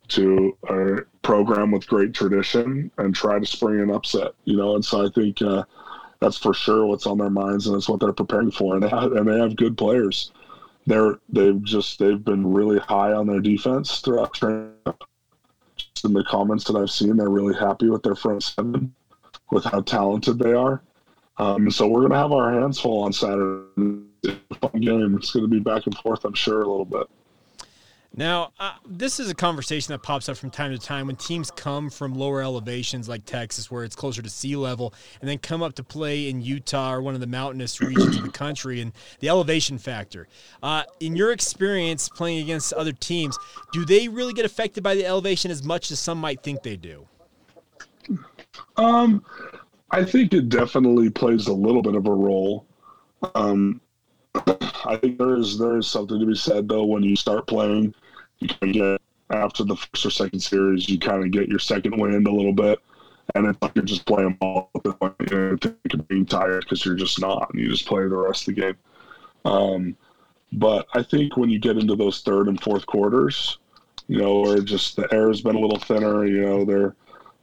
to 0.08 0.56
a 0.68 0.96
program 1.22 1.70
with 1.70 1.86
great 1.86 2.14
tradition, 2.14 2.90
and 2.98 3.14
try 3.14 3.38
to 3.38 3.46
spring 3.46 3.80
an 3.80 3.90
upset. 3.90 4.32
You 4.44 4.56
know, 4.56 4.74
and 4.74 4.84
so 4.84 5.06
I 5.06 5.10
think. 5.10 5.42
Uh, 5.42 5.64
that's 6.20 6.36
for 6.36 6.52
sure 6.52 6.84
what's 6.84 7.06
on 7.06 7.16
their 7.16 7.30
minds, 7.30 7.68
and 7.68 7.76
it's 7.76 7.88
what 7.88 8.00
they're 8.00 8.12
preparing 8.12 8.50
for. 8.50 8.74
And 8.74 8.82
they 8.82 8.88
have, 8.88 9.12
and 9.12 9.28
they 9.28 9.38
have 9.38 9.54
good 9.54 9.78
players 9.78 10.32
they're 10.88 11.18
they've 11.28 11.62
just 11.62 11.98
they've 11.98 12.24
been 12.24 12.50
really 12.50 12.78
high 12.78 13.12
on 13.12 13.26
their 13.26 13.40
defense 13.40 14.00
throughout 14.00 14.34
training. 14.34 14.72
Just 15.76 16.04
in 16.04 16.14
the 16.14 16.24
comments 16.24 16.64
that 16.64 16.76
I've 16.76 16.90
seen, 16.90 17.16
they're 17.16 17.28
really 17.28 17.54
happy 17.54 17.90
with 17.90 18.02
their 18.02 18.14
front 18.14 18.42
seven, 18.42 18.94
with 19.50 19.64
how 19.64 19.82
talented 19.82 20.38
they 20.38 20.54
are. 20.54 20.82
Um, 21.36 21.70
so 21.70 21.86
we're 21.86 22.02
gonna 22.02 22.16
have 22.16 22.32
our 22.32 22.58
hands 22.58 22.80
full 22.80 23.02
on 23.02 23.12
Saturday. 23.12 24.02
It's 24.24 24.58
fun 24.60 24.80
game. 24.80 25.14
It's 25.16 25.30
gonna 25.30 25.46
be 25.46 25.60
back 25.60 25.86
and 25.86 25.96
forth, 25.98 26.24
I'm 26.24 26.34
sure, 26.34 26.62
a 26.62 26.68
little 26.68 26.86
bit. 26.86 27.06
Now, 28.16 28.52
uh, 28.58 28.72
this 28.86 29.20
is 29.20 29.30
a 29.30 29.34
conversation 29.34 29.92
that 29.92 30.02
pops 30.02 30.28
up 30.28 30.36
from 30.36 30.50
time 30.50 30.72
to 30.72 30.78
time 30.78 31.06
when 31.06 31.16
teams 31.16 31.50
come 31.50 31.88
from 31.90 32.14
lower 32.14 32.42
elevations 32.42 33.08
like 33.08 33.24
Texas, 33.24 33.70
where 33.70 33.84
it's 33.84 33.94
closer 33.94 34.22
to 34.22 34.30
sea 34.30 34.56
level, 34.56 34.94
and 35.20 35.28
then 35.28 35.38
come 35.38 35.62
up 35.62 35.74
to 35.74 35.84
play 35.84 36.28
in 36.28 36.40
Utah 36.40 36.94
or 36.94 37.02
one 37.02 37.14
of 37.14 37.20
the 37.20 37.26
mountainous 37.26 37.80
regions 37.80 38.16
of 38.16 38.24
the 38.24 38.30
country, 38.30 38.80
and 38.80 38.92
the 39.20 39.28
elevation 39.28 39.78
factor. 39.78 40.26
Uh, 40.62 40.82
in 41.00 41.14
your 41.14 41.32
experience 41.32 42.08
playing 42.08 42.42
against 42.42 42.72
other 42.72 42.92
teams, 42.92 43.38
do 43.72 43.84
they 43.84 44.08
really 44.08 44.32
get 44.32 44.44
affected 44.44 44.82
by 44.82 44.94
the 44.94 45.04
elevation 45.04 45.50
as 45.50 45.62
much 45.62 45.90
as 45.90 46.00
some 46.00 46.18
might 46.18 46.42
think 46.42 46.62
they 46.62 46.76
do? 46.76 47.06
Um, 48.76 49.22
I 49.90 50.02
think 50.02 50.32
it 50.32 50.48
definitely 50.48 51.10
plays 51.10 51.46
a 51.46 51.52
little 51.52 51.82
bit 51.82 51.94
of 51.94 52.06
a 52.06 52.12
role. 52.12 52.66
Um, 53.34 53.80
I 54.84 54.96
think 54.96 55.18
there 55.18 55.36
is 55.36 55.58
there 55.58 55.76
is 55.78 55.86
something 55.86 56.18
to 56.18 56.26
be 56.26 56.34
said 56.34 56.68
though 56.68 56.84
when 56.84 57.02
you 57.02 57.16
start 57.16 57.46
playing, 57.46 57.94
you 58.38 58.48
kind 58.48 58.62
of 58.62 58.72
get 58.72 59.02
after 59.30 59.64
the 59.64 59.76
first 59.76 60.06
or 60.06 60.10
second 60.10 60.40
series, 60.40 60.88
you 60.88 60.98
kind 60.98 61.24
of 61.24 61.30
get 61.30 61.48
your 61.48 61.58
second 61.58 61.98
wind 61.98 62.26
a 62.26 62.32
little 62.32 62.52
bit, 62.52 62.78
and 63.34 63.46
it's 63.46 63.58
like 63.60 63.72
you're 63.74 63.84
just 63.84 64.06
playing 64.06 64.36
ball 64.40 64.70
at. 64.84 65.30
You 65.30 65.58
know, 65.62 66.04
being 66.08 66.26
tired 66.26 66.64
because 66.64 66.84
you're 66.84 66.94
just 66.94 67.20
not, 67.20 67.50
and 67.50 67.60
you 67.60 67.70
just 67.70 67.86
play 67.86 68.02
the 68.02 68.16
rest 68.16 68.48
of 68.48 68.54
the 68.54 68.60
game. 68.60 68.76
Um, 69.44 69.96
but 70.52 70.86
I 70.94 71.02
think 71.02 71.36
when 71.36 71.50
you 71.50 71.58
get 71.58 71.76
into 71.76 71.94
those 71.94 72.22
third 72.22 72.48
and 72.48 72.60
fourth 72.60 72.86
quarters, 72.86 73.58
you 74.06 74.18
know, 74.18 74.40
where 74.40 74.60
just 74.60 74.96
the 74.96 75.12
air 75.12 75.28
has 75.28 75.42
been 75.42 75.56
a 75.56 75.60
little 75.60 75.78
thinner, 75.78 76.24
you 76.24 76.42
know, 76.42 76.64
they're 76.64 76.94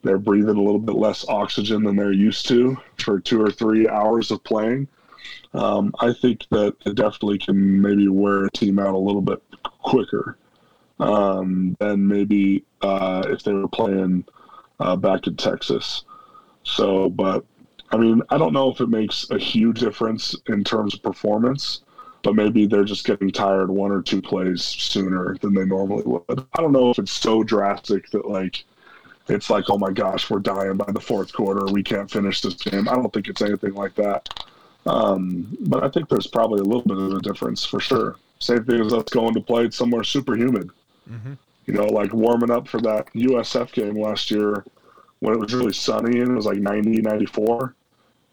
they're 0.03 0.17
breathing 0.17 0.57
a 0.57 0.61
little 0.61 0.79
bit 0.79 0.95
less 0.95 1.27
oxygen 1.27 1.83
than 1.83 1.95
they're 1.95 2.11
used 2.11 2.47
to 2.47 2.77
for 2.97 3.19
two 3.19 3.41
or 3.41 3.51
three 3.51 3.87
hours 3.87 4.31
of 4.31 4.43
playing 4.43 4.87
um, 5.55 5.93
I 5.99 6.13
think 6.13 6.45
that 6.51 6.75
it 6.85 6.95
definitely 6.95 7.37
can 7.37 7.81
maybe 7.81 8.07
wear 8.07 8.45
a 8.45 8.51
team 8.51 8.79
out 8.79 8.93
a 8.93 8.97
little 8.97 9.21
bit 9.21 9.41
quicker 9.81 10.37
um, 10.99 11.75
than 11.79 12.07
maybe 12.07 12.63
uh, 12.81 13.23
if 13.27 13.43
they 13.43 13.53
were 13.53 13.67
playing 13.67 14.25
uh, 14.79 14.95
back 14.95 15.27
in 15.27 15.35
Texas. 15.35 16.03
So, 16.63 17.09
but 17.09 17.45
I 17.91 17.97
mean, 17.97 18.21
I 18.29 18.37
don't 18.37 18.53
know 18.53 18.69
if 18.71 18.81
it 18.81 18.89
makes 18.89 19.29
a 19.31 19.37
huge 19.37 19.79
difference 19.79 20.35
in 20.47 20.63
terms 20.63 20.93
of 20.93 21.03
performance, 21.03 21.81
but 22.23 22.35
maybe 22.35 22.65
they're 22.65 22.83
just 22.83 23.05
getting 23.05 23.31
tired 23.31 23.69
one 23.69 23.91
or 23.91 24.01
two 24.01 24.21
plays 24.21 24.63
sooner 24.63 25.37
than 25.41 25.53
they 25.53 25.65
normally 25.65 26.03
would. 26.05 26.45
I 26.53 26.61
don't 26.61 26.71
know 26.71 26.89
if 26.89 26.99
it's 26.99 27.11
so 27.11 27.43
drastic 27.43 28.09
that 28.11 28.27
like 28.27 28.63
it's 29.29 29.49
like, 29.49 29.69
oh 29.69 29.77
my 29.77 29.91
gosh, 29.91 30.29
we're 30.29 30.39
dying 30.39 30.77
by 30.77 30.91
the 30.91 30.99
fourth 30.99 31.33
quarter, 31.33 31.71
we 31.71 31.83
can't 31.83 32.09
finish 32.09 32.41
this 32.41 32.55
game. 32.55 32.89
I 32.89 32.95
don't 32.95 33.13
think 33.13 33.27
it's 33.27 33.41
anything 33.41 33.73
like 33.73 33.95
that. 33.95 34.27
Um, 34.85 35.57
but 35.61 35.83
I 35.83 35.89
think 35.89 36.09
there's 36.09 36.27
probably 36.27 36.59
a 36.59 36.63
little 36.63 36.83
bit 36.83 36.97
of 36.97 37.13
a 37.13 37.21
difference 37.21 37.65
for 37.65 37.79
sure. 37.79 38.17
Same 38.39 38.63
thing 38.65 38.81
as 38.81 38.93
us 38.93 39.03
going 39.05 39.33
to 39.33 39.41
play 39.41 39.69
somewhere 39.71 40.03
super 40.03 40.35
humid. 40.35 40.69
Mm-hmm. 41.09 41.33
You 41.65 41.73
know, 41.73 41.85
like 41.85 42.13
warming 42.13 42.51
up 42.51 42.67
for 42.67 42.79
that 42.81 43.11
USF 43.13 43.71
game 43.71 43.99
last 43.99 44.29
year 44.29 44.63
when 45.19 45.33
it 45.33 45.39
was 45.39 45.53
really 45.53 45.73
sunny 45.73 46.19
and 46.19 46.31
it 46.31 46.35
was 46.35 46.45
like 46.45 46.59
90, 46.59 47.01
94 47.01 47.73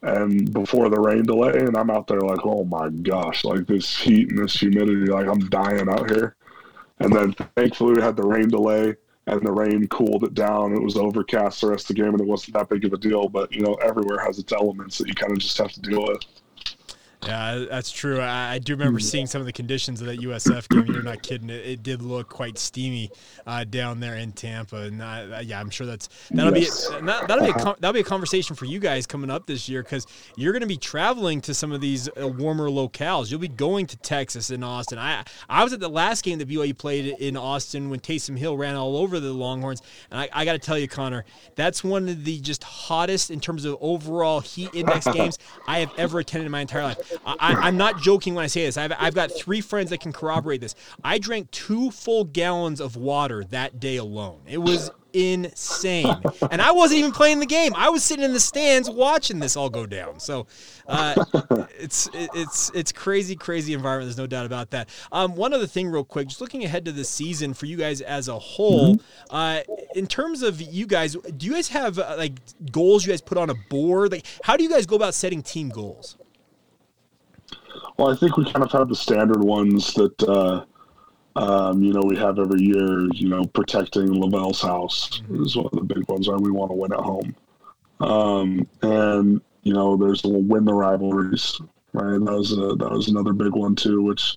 and 0.02 0.52
before 0.52 0.88
the 0.88 1.00
rain 1.00 1.22
delay 1.22 1.58
and 1.58 1.76
I'm 1.76 1.90
out 1.90 2.08
there 2.08 2.20
like, 2.20 2.44
oh 2.44 2.64
my 2.64 2.88
gosh, 2.88 3.44
like 3.44 3.66
this 3.66 3.96
heat 3.96 4.30
and 4.30 4.38
this 4.38 4.54
humidity, 4.54 5.06
like 5.06 5.28
I'm 5.28 5.48
dying 5.48 5.88
out 5.88 6.10
here. 6.10 6.34
And 6.98 7.12
then 7.12 7.32
thankfully 7.56 7.94
we 7.94 8.02
had 8.02 8.16
the 8.16 8.26
rain 8.26 8.48
delay 8.48 8.96
and 9.26 9.46
the 9.46 9.52
rain 9.52 9.86
cooled 9.88 10.24
it 10.24 10.34
down. 10.34 10.74
It 10.74 10.82
was 10.82 10.96
overcast 10.96 11.60
the 11.60 11.68
rest 11.68 11.88
of 11.88 11.96
the 11.96 12.02
game 12.02 12.12
and 12.12 12.20
it 12.20 12.26
wasn't 12.26 12.54
that 12.54 12.68
big 12.68 12.84
of 12.84 12.92
a 12.92 12.98
deal, 12.98 13.28
but 13.28 13.52
you 13.52 13.62
know, 13.62 13.74
everywhere 13.74 14.18
has 14.18 14.38
its 14.38 14.52
elements 14.52 14.98
that 14.98 15.08
you 15.08 15.14
kind 15.14 15.32
of 15.32 15.38
just 15.38 15.56
have 15.58 15.72
to 15.72 15.80
deal 15.80 16.02
with. 16.02 16.24
Yeah, 17.24 17.66
that's 17.70 17.92
true. 17.92 18.20
I, 18.20 18.54
I, 18.54 18.58
do 18.58 18.74
remember 18.74 18.98
hmm. 18.98 19.04
seeing 19.04 19.26
some 19.26 19.40
of 19.40 19.46
the 19.46 19.52
conditions 19.52 20.00
of 20.00 20.08
that 20.08 20.18
USF 20.18 20.68
game. 20.68 20.92
You're 20.92 21.04
not 21.04 21.22
kidding. 21.22 21.50
It, 21.50 21.66
it 21.66 21.82
did 21.82 22.02
look 22.02 22.28
quite 22.28 22.58
steamy 22.58 23.10
uh, 23.46 23.62
down 23.62 24.00
there 24.00 24.16
in 24.16 24.32
Tampa, 24.32 24.76
and 24.76 25.00
I, 25.00 25.40
yeah, 25.42 25.60
I'm 25.60 25.70
sure 25.70 25.86
that's 25.86 26.08
that'll 26.32 26.56
yes. 26.56 26.88
be 26.88 27.06
that, 27.06 27.28
will 27.28 27.40
be 27.40 27.46
a 27.46 27.54
uh-huh. 27.54 27.74
that'll 27.78 27.92
be 27.92 28.00
a 28.00 28.04
conversation 28.04 28.56
for 28.56 28.64
you 28.64 28.80
guys 28.80 29.06
coming 29.06 29.30
up 29.30 29.46
this 29.46 29.68
year 29.68 29.84
because 29.84 30.06
you're 30.36 30.52
going 30.52 30.62
to 30.62 30.66
be 30.66 30.76
traveling 30.76 31.40
to 31.42 31.54
some 31.54 31.70
of 31.70 31.80
these 31.80 32.08
uh, 32.20 32.26
warmer 32.26 32.68
locales. 32.68 33.30
You'll 33.30 33.40
be 33.40 33.48
going 33.48 33.86
to 33.86 33.96
Texas 33.98 34.50
and 34.50 34.64
Austin. 34.64 34.98
I 34.98 35.24
I 35.48 35.62
was 35.62 35.72
at 35.72 35.78
the 35.78 35.88
last 35.88 36.24
game 36.24 36.38
that 36.40 36.48
BYU 36.48 36.76
played 36.76 37.06
in 37.06 37.36
Austin 37.36 37.88
when 37.88 38.00
Taysom 38.00 38.36
Hill 38.36 38.56
ran 38.56 38.74
all 38.74 38.96
over 38.96 39.20
the 39.20 39.32
Longhorns, 39.32 39.80
and 40.10 40.18
I, 40.18 40.28
I 40.32 40.44
got 40.44 40.54
to 40.54 40.58
tell 40.58 40.78
you, 40.78 40.88
Connor, 40.88 41.24
that's 41.54 41.84
one 41.84 42.08
of 42.08 42.24
the 42.24 42.40
just 42.40 42.64
hottest 42.64 43.30
in 43.30 43.38
terms 43.38 43.64
of 43.64 43.76
overall 43.80 44.40
heat 44.40 44.70
index 44.74 45.06
games 45.12 45.38
I 45.68 45.78
have 45.78 45.92
ever 45.96 46.18
attended 46.18 46.46
in 46.46 46.52
my 46.52 46.62
entire 46.62 46.82
life. 46.82 47.11
I, 47.24 47.68
am 47.68 47.76
not 47.76 48.00
joking 48.00 48.34
when 48.34 48.44
I 48.44 48.48
say 48.48 48.64
this. 48.64 48.76
I've, 48.76 48.92
I've 48.98 49.14
got 49.14 49.30
three 49.30 49.60
friends 49.60 49.90
that 49.90 50.00
can 50.00 50.12
corroborate 50.12 50.60
this. 50.60 50.74
I 51.02 51.18
drank 51.18 51.50
two 51.50 51.90
full 51.90 52.24
gallons 52.24 52.80
of 52.80 52.96
water 52.96 53.44
that 53.44 53.80
day 53.80 53.96
alone. 53.96 54.40
It 54.46 54.58
was 54.58 54.90
insane. 55.12 56.14
And 56.50 56.60
I 56.60 56.72
wasn't 56.72 57.00
even 57.00 57.12
playing 57.12 57.40
the 57.40 57.46
game. 57.46 57.72
I 57.76 57.90
was 57.90 58.02
sitting 58.02 58.24
in 58.24 58.32
the 58.32 58.40
stands 58.40 58.88
watching 58.88 59.38
this 59.38 59.56
all 59.56 59.70
go 59.70 59.86
down. 59.86 60.20
So 60.20 60.46
uh, 60.86 61.24
it's 61.78 62.08
it's 62.12 62.70
it's 62.74 62.92
crazy, 62.92 63.36
crazy 63.36 63.74
environment. 63.74 64.08
There's 64.08 64.18
no 64.18 64.26
doubt 64.26 64.46
about 64.46 64.70
that. 64.70 64.88
Um, 65.10 65.34
one 65.34 65.52
other 65.52 65.66
thing, 65.66 65.88
real 65.88 66.04
quick, 66.04 66.28
just 66.28 66.40
looking 66.40 66.64
ahead 66.64 66.84
to 66.86 66.92
the 66.92 67.04
season 67.04 67.54
for 67.54 67.66
you 67.66 67.76
guys 67.76 68.00
as 68.00 68.28
a 68.28 68.38
whole. 68.38 68.96
Mm-hmm. 68.96 69.34
Uh, 69.34 69.60
in 69.94 70.06
terms 70.06 70.42
of 70.42 70.60
you 70.60 70.86
guys, 70.86 71.16
do 71.36 71.46
you 71.46 71.52
guys 71.52 71.68
have 71.68 71.98
uh, 71.98 72.14
like 72.16 72.34
goals 72.70 73.06
you 73.06 73.12
guys 73.12 73.20
put 73.20 73.38
on 73.38 73.50
a 73.50 73.54
board? 73.54 74.12
Like, 74.12 74.26
how 74.42 74.56
do 74.56 74.64
you 74.64 74.70
guys 74.70 74.86
go 74.86 74.96
about 74.96 75.14
setting 75.14 75.42
team 75.42 75.68
goals? 75.68 76.16
Well, 77.98 78.10
I 78.10 78.16
think 78.16 78.36
we 78.36 78.44
kind 78.44 78.64
of 78.64 78.72
have 78.72 78.88
the 78.88 78.96
standard 78.96 79.42
ones 79.42 79.94
that 79.94 80.22
uh, 80.22 80.64
um, 81.36 81.82
you 81.82 81.92
know 81.92 82.02
we 82.02 82.16
have 82.16 82.38
every 82.38 82.62
year. 82.62 83.06
You 83.12 83.28
know, 83.28 83.44
protecting 83.46 84.08
LaVell's 84.08 84.60
house 84.60 85.20
mm-hmm. 85.20 85.44
is 85.44 85.56
one 85.56 85.66
of 85.66 85.72
the 85.72 85.94
big 85.94 86.08
ones. 86.08 86.28
Right, 86.28 86.40
we 86.40 86.50
want 86.50 86.70
to 86.70 86.76
win 86.76 86.92
at 86.92 87.00
home, 87.00 87.34
um, 88.00 88.66
and 88.82 89.40
you 89.62 89.72
know, 89.72 89.96
there's 89.96 90.22
we'll 90.24 90.42
win 90.42 90.64
the 90.64 90.74
rivalries. 90.74 91.60
Right, 91.92 92.14
and 92.14 92.26
that 92.26 92.32
was 92.32 92.52
a, 92.52 92.74
that 92.76 92.90
was 92.90 93.08
another 93.08 93.32
big 93.32 93.52
one 93.52 93.76
too, 93.76 94.02
which 94.02 94.36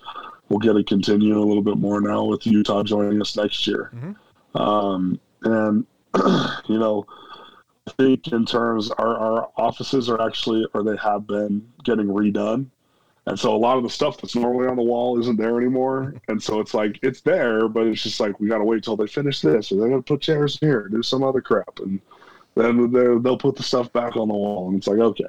we'll 0.49 0.59
get 0.59 0.73
to 0.73 0.83
continue 0.83 1.37
a 1.37 1.43
little 1.43 1.63
bit 1.63 1.77
more 1.77 2.01
now 2.01 2.23
with 2.23 2.45
Utah 2.45 2.83
joining 2.83 3.21
us 3.21 3.35
next 3.35 3.65
year. 3.65 3.91
Mm-hmm. 3.95 4.61
Um, 4.61 5.19
and 5.43 5.85
you 6.67 6.77
know, 6.77 7.05
I 7.87 7.91
think 7.97 8.27
in 8.29 8.45
terms 8.45 8.91
our, 8.91 9.17
our 9.17 9.49
offices 9.57 10.09
are 10.09 10.21
actually 10.21 10.67
or 10.73 10.83
they 10.83 10.97
have 10.97 11.27
been 11.27 11.67
getting 11.83 12.07
redone 12.07 12.67
and 13.27 13.39
so 13.39 13.55
a 13.55 13.57
lot 13.57 13.77
of 13.77 13.83
the 13.83 13.89
stuff 13.89 14.21
that's 14.21 14.35
normally 14.35 14.67
on 14.67 14.75
the 14.75 14.83
wall 14.83 15.19
isn't 15.19 15.37
there 15.37 15.57
anymore. 15.57 16.13
And 16.27 16.41
so 16.41 16.59
it's 16.59 16.73
like 16.73 16.99
it's 17.01 17.21
there, 17.21 17.67
but 17.67 17.87
it's 17.87 18.03
just 18.03 18.19
like 18.19 18.39
we 18.39 18.47
got 18.47 18.59
to 18.59 18.63
wait 18.63 18.83
till 18.83 18.95
they 18.95 19.07
finish 19.07 19.41
this, 19.41 19.71
or 19.71 19.79
they're 19.79 19.89
gonna 19.89 20.01
put 20.01 20.21
chairs 20.21 20.59
here, 20.59 20.87
do 20.89 21.01
some 21.01 21.23
other 21.23 21.41
crap, 21.41 21.79
and 21.79 21.99
then 22.55 22.91
they'll 22.91 23.37
put 23.37 23.55
the 23.55 23.63
stuff 23.63 23.91
back 23.93 24.15
on 24.15 24.27
the 24.27 24.33
wall, 24.33 24.67
and 24.67 24.77
it's 24.77 24.87
like 24.87 24.99
okay. 24.99 25.25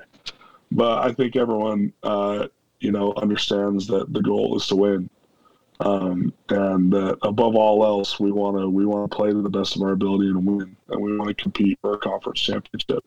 But 0.72 1.06
I 1.06 1.12
think 1.12 1.36
everyone, 1.36 1.92
uh, 2.02 2.48
you 2.80 2.92
know, 2.92 3.14
understands 3.16 3.86
that 3.86 4.12
the 4.12 4.20
goal 4.20 4.56
is 4.56 4.66
to 4.66 4.76
win, 4.76 5.08
um, 5.80 6.34
and 6.50 6.92
that 6.92 7.16
above 7.22 7.56
all 7.56 7.82
else, 7.84 8.20
we 8.20 8.30
want 8.30 8.58
to 8.58 8.68
we 8.68 8.84
want 8.84 9.10
to 9.10 9.16
play 9.16 9.30
to 9.30 9.40
the 9.40 9.48
best 9.48 9.74
of 9.74 9.82
our 9.82 9.92
ability 9.92 10.28
and 10.28 10.44
win, 10.44 10.76
and 10.88 11.00
we 11.00 11.16
want 11.16 11.28
to 11.28 11.42
compete 11.42 11.78
for 11.80 11.94
a 11.94 11.98
conference 11.98 12.40
championship. 12.40 13.02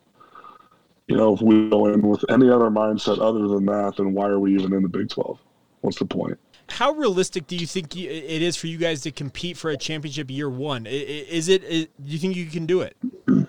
You 1.09 1.17
know, 1.17 1.33
if 1.33 1.41
we 1.41 1.67
go 1.69 1.87
in 1.87 2.03
with 2.03 2.23
any 2.29 2.49
other 2.51 2.69
mindset 2.69 3.19
other 3.19 3.47
than 3.47 3.65
that, 3.65 3.95
then 3.97 4.13
why 4.13 4.27
are 4.27 4.39
we 4.39 4.53
even 4.53 4.73
in 4.73 4.83
the 4.83 4.87
Big 4.87 5.09
Twelve? 5.09 5.39
What's 5.81 5.97
the 5.97 6.05
point? 6.05 6.37
How 6.69 6.91
realistic 6.91 7.47
do 7.47 7.55
you 7.55 7.65
think 7.65 7.97
it 7.97 8.43
is 8.43 8.55
for 8.55 8.67
you 8.67 8.77
guys 8.77 9.01
to 9.01 9.11
compete 9.11 9.57
for 9.57 9.71
a 9.71 9.77
championship 9.77 10.29
year 10.29 10.51
one? 10.51 10.85
Is 10.85 11.49
it? 11.49 11.67
Do 11.67 11.87
you 12.03 12.19
think 12.19 12.35
you 12.35 12.45
can 12.45 12.65
do 12.65 12.81
it? 12.81 12.95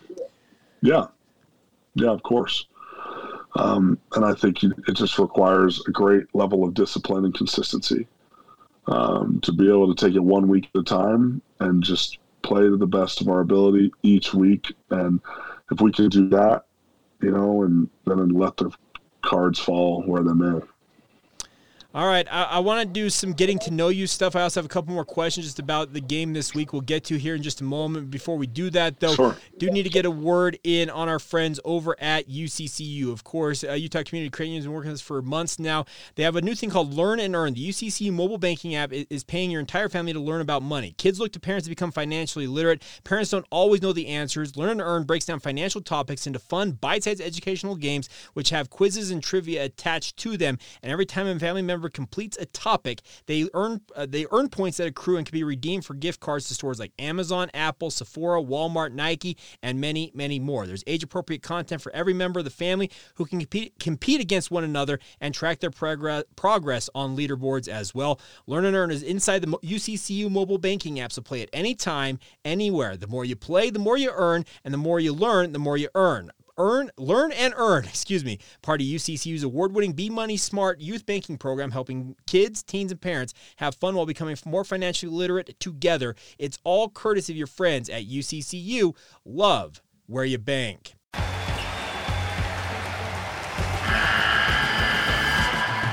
Yeah, 0.83 1.09
yeah, 1.95 2.09
of 2.09 2.23
course. 2.23 2.65
Um, 3.55 3.99
and 4.15 4.25
I 4.25 4.33
think 4.33 4.63
it 4.63 4.95
just 4.95 5.19
requires 5.19 5.85
a 5.87 5.91
great 5.91 6.25
level 6.35 6.65
of 6.65 6.73
discipline 6.73 7.27
and 7.27 7.35
consistency 7.35 8.07
um, 8.87 9.41
to 9.43 9.53
be 9.53 9.69
able 9.69 9.95
to 9.95 10.07
take 10.07 10.15
it 10.15 10.25
one 10.25 10.49
week 10.49 10.71
at 10.75 10.81
a 10.81 10.85
time 10.85 11.43
and 11.59 11.83
just 11.83 12.17
play 12.41 12.63
to 12.63 12.79
the 12.79 12.87
best 12.87 13.21
of 13.21 13.29
our 13.29 13.41
ability 13.41 13.93
each 14.03 14.33
week. 14.33 14.73
And 14.89 15.21
if 15.71 15.83
we 15.83 15.93
can 15.93 16.09
do 16.09 16.31
that, 16.31 16.65
you 17.23 17.31
know, 17.31 17.63
and 17.63 17.89
then 18.07 18.29
let 18.29 18.57
the 18.57 18.71
cards 19.23 19.59
fall 19.59 20.03
where 20.03 20.23
they 20.23 20.33
may. 20.33 20.61
All 21.93 22.07
right, 22.07 22.25
I, 22.31 22.45
I 22.45 22.59
want 22.61 22.87
to 22.87 22.87
do 22.87 23.11
some 23.11 23.33
getting 23.33 23.59
to 23.61 23.73
know 23.73 23.89
you 23.89 24.07
stuff. 24.07 24.37
I 24.37 24.43
also 24.43 24.61
have 24.61 24.65
a 24.65 24.69
couple 24.69 24.95
more 24.95 25.05
questions 25.05 25.47
just 25.47 25.59
about 25.59 25.93
the 25.93 26.01
game 26.01 26.33
this 26.33 26.55
week. 26.55 26.73
We'll 26.73 26.83
get 26.83 27.03
to 27.07 27.17
here 27.17 27.35
in 27.35 27.43
just 27.43 27.61
a 27.61 27.65
moment. 27.65 28.13
Before 28.13 28.39
we 28.39 28.47
do 28.47 28.71
that, 28.71 29.01
though, 29.01 29.17
sure. 29.17 29.37
do 29.59 29.69
need 29.73 29.83
to 29.83 29.89
get 29.89 30.05
a 30.05 30.11
word 30.11 30.57
in 30.63 30.89
on 30.89 31.09
our 31.09 31.19
friends 31.19 31.59
over 31.65 31.97
at 32.01 32.29
UCCU. 32.29 33.11
Of 33.11 33.25
course, 33.25 33.65
uh, 33.65 33.73
Utah 33.73 34.05
Community 34.05 34.31
Credit 34.31 34.51
Union 34.51 34.61
has 34.61 34.67
been 34.67 34.73
working 34.73 34.91
on 34.91 34.95
this 34.95 35.01
for 35.01 35.21
months 35.21 35.59
now. 35.59 35.85
They 36.15 36.23
have 36.23 36.37
a 36.37 36.43
new 36.43 36.55
thing 36.55 36.71
called 36.71 36.95
Learn 36.95 37.19
and 37.19 37.35
Earn. 37.35 37.55
The 37.55 37.69
UCCU 37.69 38.13
mobile 38.13 38.39
banking 38.39 38.77
app 38.77 38.93
is 38.93 39.25
paying 39.25 39.51
your 39.51 39.59
entire 39.59 39.89
family 39.89 40.13
to 40.13 40.21
learn 40.21 40.43
about 40.43 40.63
money. 40.63 40.95
Kids 40.97 41.19
look 41.19 41.33
to 41.33 41.41
parents 41.41 41.65
to 41.65 41.71
become 41.71 41.91
financially 41.91 42.47
literate. 42.47 42.85
Parents 43.03 43.33
don't 43.33 43.47
always 43.51 43.83
know 43.83 43.93
the 43.93 44.07
answers. 44.07 44.57
Learn 44.57 44.71
and 44.71 44.81
Earn 44.81 45.03
breaks 45.03 45.25
down 45.25 45.41
financial 45.41 45.81
topics 45.81 46.25
into 46.25 46.39
fun, 46.39 46.71
bite-sized 46.71 47.21
educational 47.21 47.75
games 47.75 48.09
which 48.35 48.51
have 48.51 48.71
quizzes 48.71 49.11
and 49.11 49.25
trivia 49.25 49.65
attached 49.65 50.17
to 50.19 50.37
them. 50.37 50.57
And 50.85 50.93
every 50.93 51.05
time 51.05 51.27
a 51.27 51.37
family 51.41 51.63
member 51.63 51.80
completes 51.89 52.37
a 52.39 52.47
topic, 52.47 53.01
they 53.27 53.49
earn 53.55 53.81
uh, 53.97 54.07
they 54.09 54.27
earn 54.33 54.49
points 54.49 54.79
that 54.79 54.87
accrue 54.87 55.17
and 55.17 55.27
can 55.27 55.33
be 55.33 55.45
redeemed 55.45 55.85
for 55.85 55.95
gift 55.95 56.21
cards 56.21 56.49
to 56.49 56.55
stores 56.55 56.79
like 56.79 56.93
Amazon, 56.99 57.51
Apple, 57.55 57.91
Sephora, 57.91 58.43
Walmart, 58.43 58.93
Nike, 58.93 59.37
and 59.63 59.81
many, 59.81 60.11
many 60.15 60.39
more. 60.39 60.67
There's 60.67 60.85
age 60.87 61.03
appropriate 61.03 61.43
content 61.43 61.81
for 61.83 61.93
every 61.93 62.15
member 62.15 62.41
of 62.41 62.45
the 62.45 62.51
family 62.51 62.91
who 63.15 63.25
can 63.25 63.39
compete, 63.39 63.79
compete 63.79 64.21
against 64.21 64.51
one 64.51 64.65
another 64.65 64.99
and 65.21 65.35
track 65.35 65.61
their 65.61 65.71
progress 65.71 66.25
progress 66.37 66.91
on 66.95 67.17
leaderboards 67.17 67.69
as 67.69 67.95
well. 67.95 68.21
Learn 68.47 68.65
and 68.65 68.77
Earn 68.77 68.91
is 68.91 69.03
inside 69.03 69.43
the 69.43 69.49
UCCU 69.49 70.31
mobile 70.31 70.59
banking 70.59 71.01
app, 71.01 71.13
so 71.13 71.23
play 71.23 71.43
at 71.43 71.49
any 71.53 71.75
time, 71.75 72.19
anywhere. 72.45 72.97
The 72.97 73.07
more 73.07 73.25
you 73.25 73.37
play, 73.37 73.71
the 73.71 73.79
more 73.79 73.97
you 73.97 74.11
earn, 74.13 74.45
and 74.65 74.75
the 74.75 74.79
more 74.79 75.01
you 75.01 75.13
learn, 75.13 75.53
the 75.53 75.59
more 75.59 75.77
you 75.77 75.89
earn 75.95 76.31
earn, 76.61 76.91
learn 76.99 77.33
and 77.33 77.55
earn, 77.57 77.85
excuse 77.87 78.25
me, 78.25 78.39
part 78.63 78.81
of 78.81 78.87
UCCU's 78.87 79.43
award-winning 79.43 79.93
Be 79.93 80.11
Money 80.11 80.37
Smart 80.37 80.81
youth 80.81 81.07
banking 81.07 81.39
program 81.39 81.71
helping 81.71 82.15
kids, 82.27 82.63
teens, 82.63 82.93
and 82.93 83.01
parents 83.01 83.33
have 83.57 83.75
fun 83.75 83.95
while 83.95 84.07
becoming 84.07 84.37
more 84.45 84.65
financially 84.65 85.11
literate 85.13 85.59
together. 85.59 86.15
It's 86.39 86.59
all 86.65 86.91
courtesy 86.91 87.33
of 87.33 87.37
your 87.37 87.47
friends 87.47 87.89
at 87.89 88.05
UCCU. 88.05 88.95
Love 89.25 89.83
where 90.07 90.25
you 90.25 90.39
bank. 90.39 90.95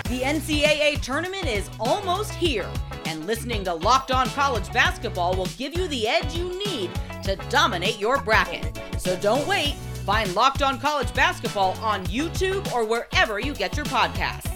The 0.10 0.22
NCAA 0.24 1.02
tournament 1.02 1.46
is 1.46 1.70
almost 1.80 2.34
here, 2.34 2.68
and 3.06 3.28
listening 3.28 3.64
to 3.66 3.74
Locked 3.74 4.12
On 4.12 4.28
College 4.30 4.72
Basketball 4.72 5.36
will 5.36 5.50
give 5.58 5.78
you 5.78 5.88
the 5.90 6.08
edge 6.08 6.34
you 6.34 6.58
need 6.66 6.90
to 7.24 7.36
dominate 7.50 8.00
your 8.00 8.22
bracket. 8.22 8.80
So 8.98 9.18
don't 9.18 9.46
wait. 9.48 9.76
Find 10.08 10.34
Locked 10.36 10.62
On 10.62 10.80
College 10.80 11.14
Basketball 11.14 11.74
on 11.82 12.06
YouTube 12.06 12.72
or 12.72 12.86
wherever 12.86 13.42
you 13.42 13.54
get 13.54 13.76
your 13.76 13.86
podcasts. 13.88 14.50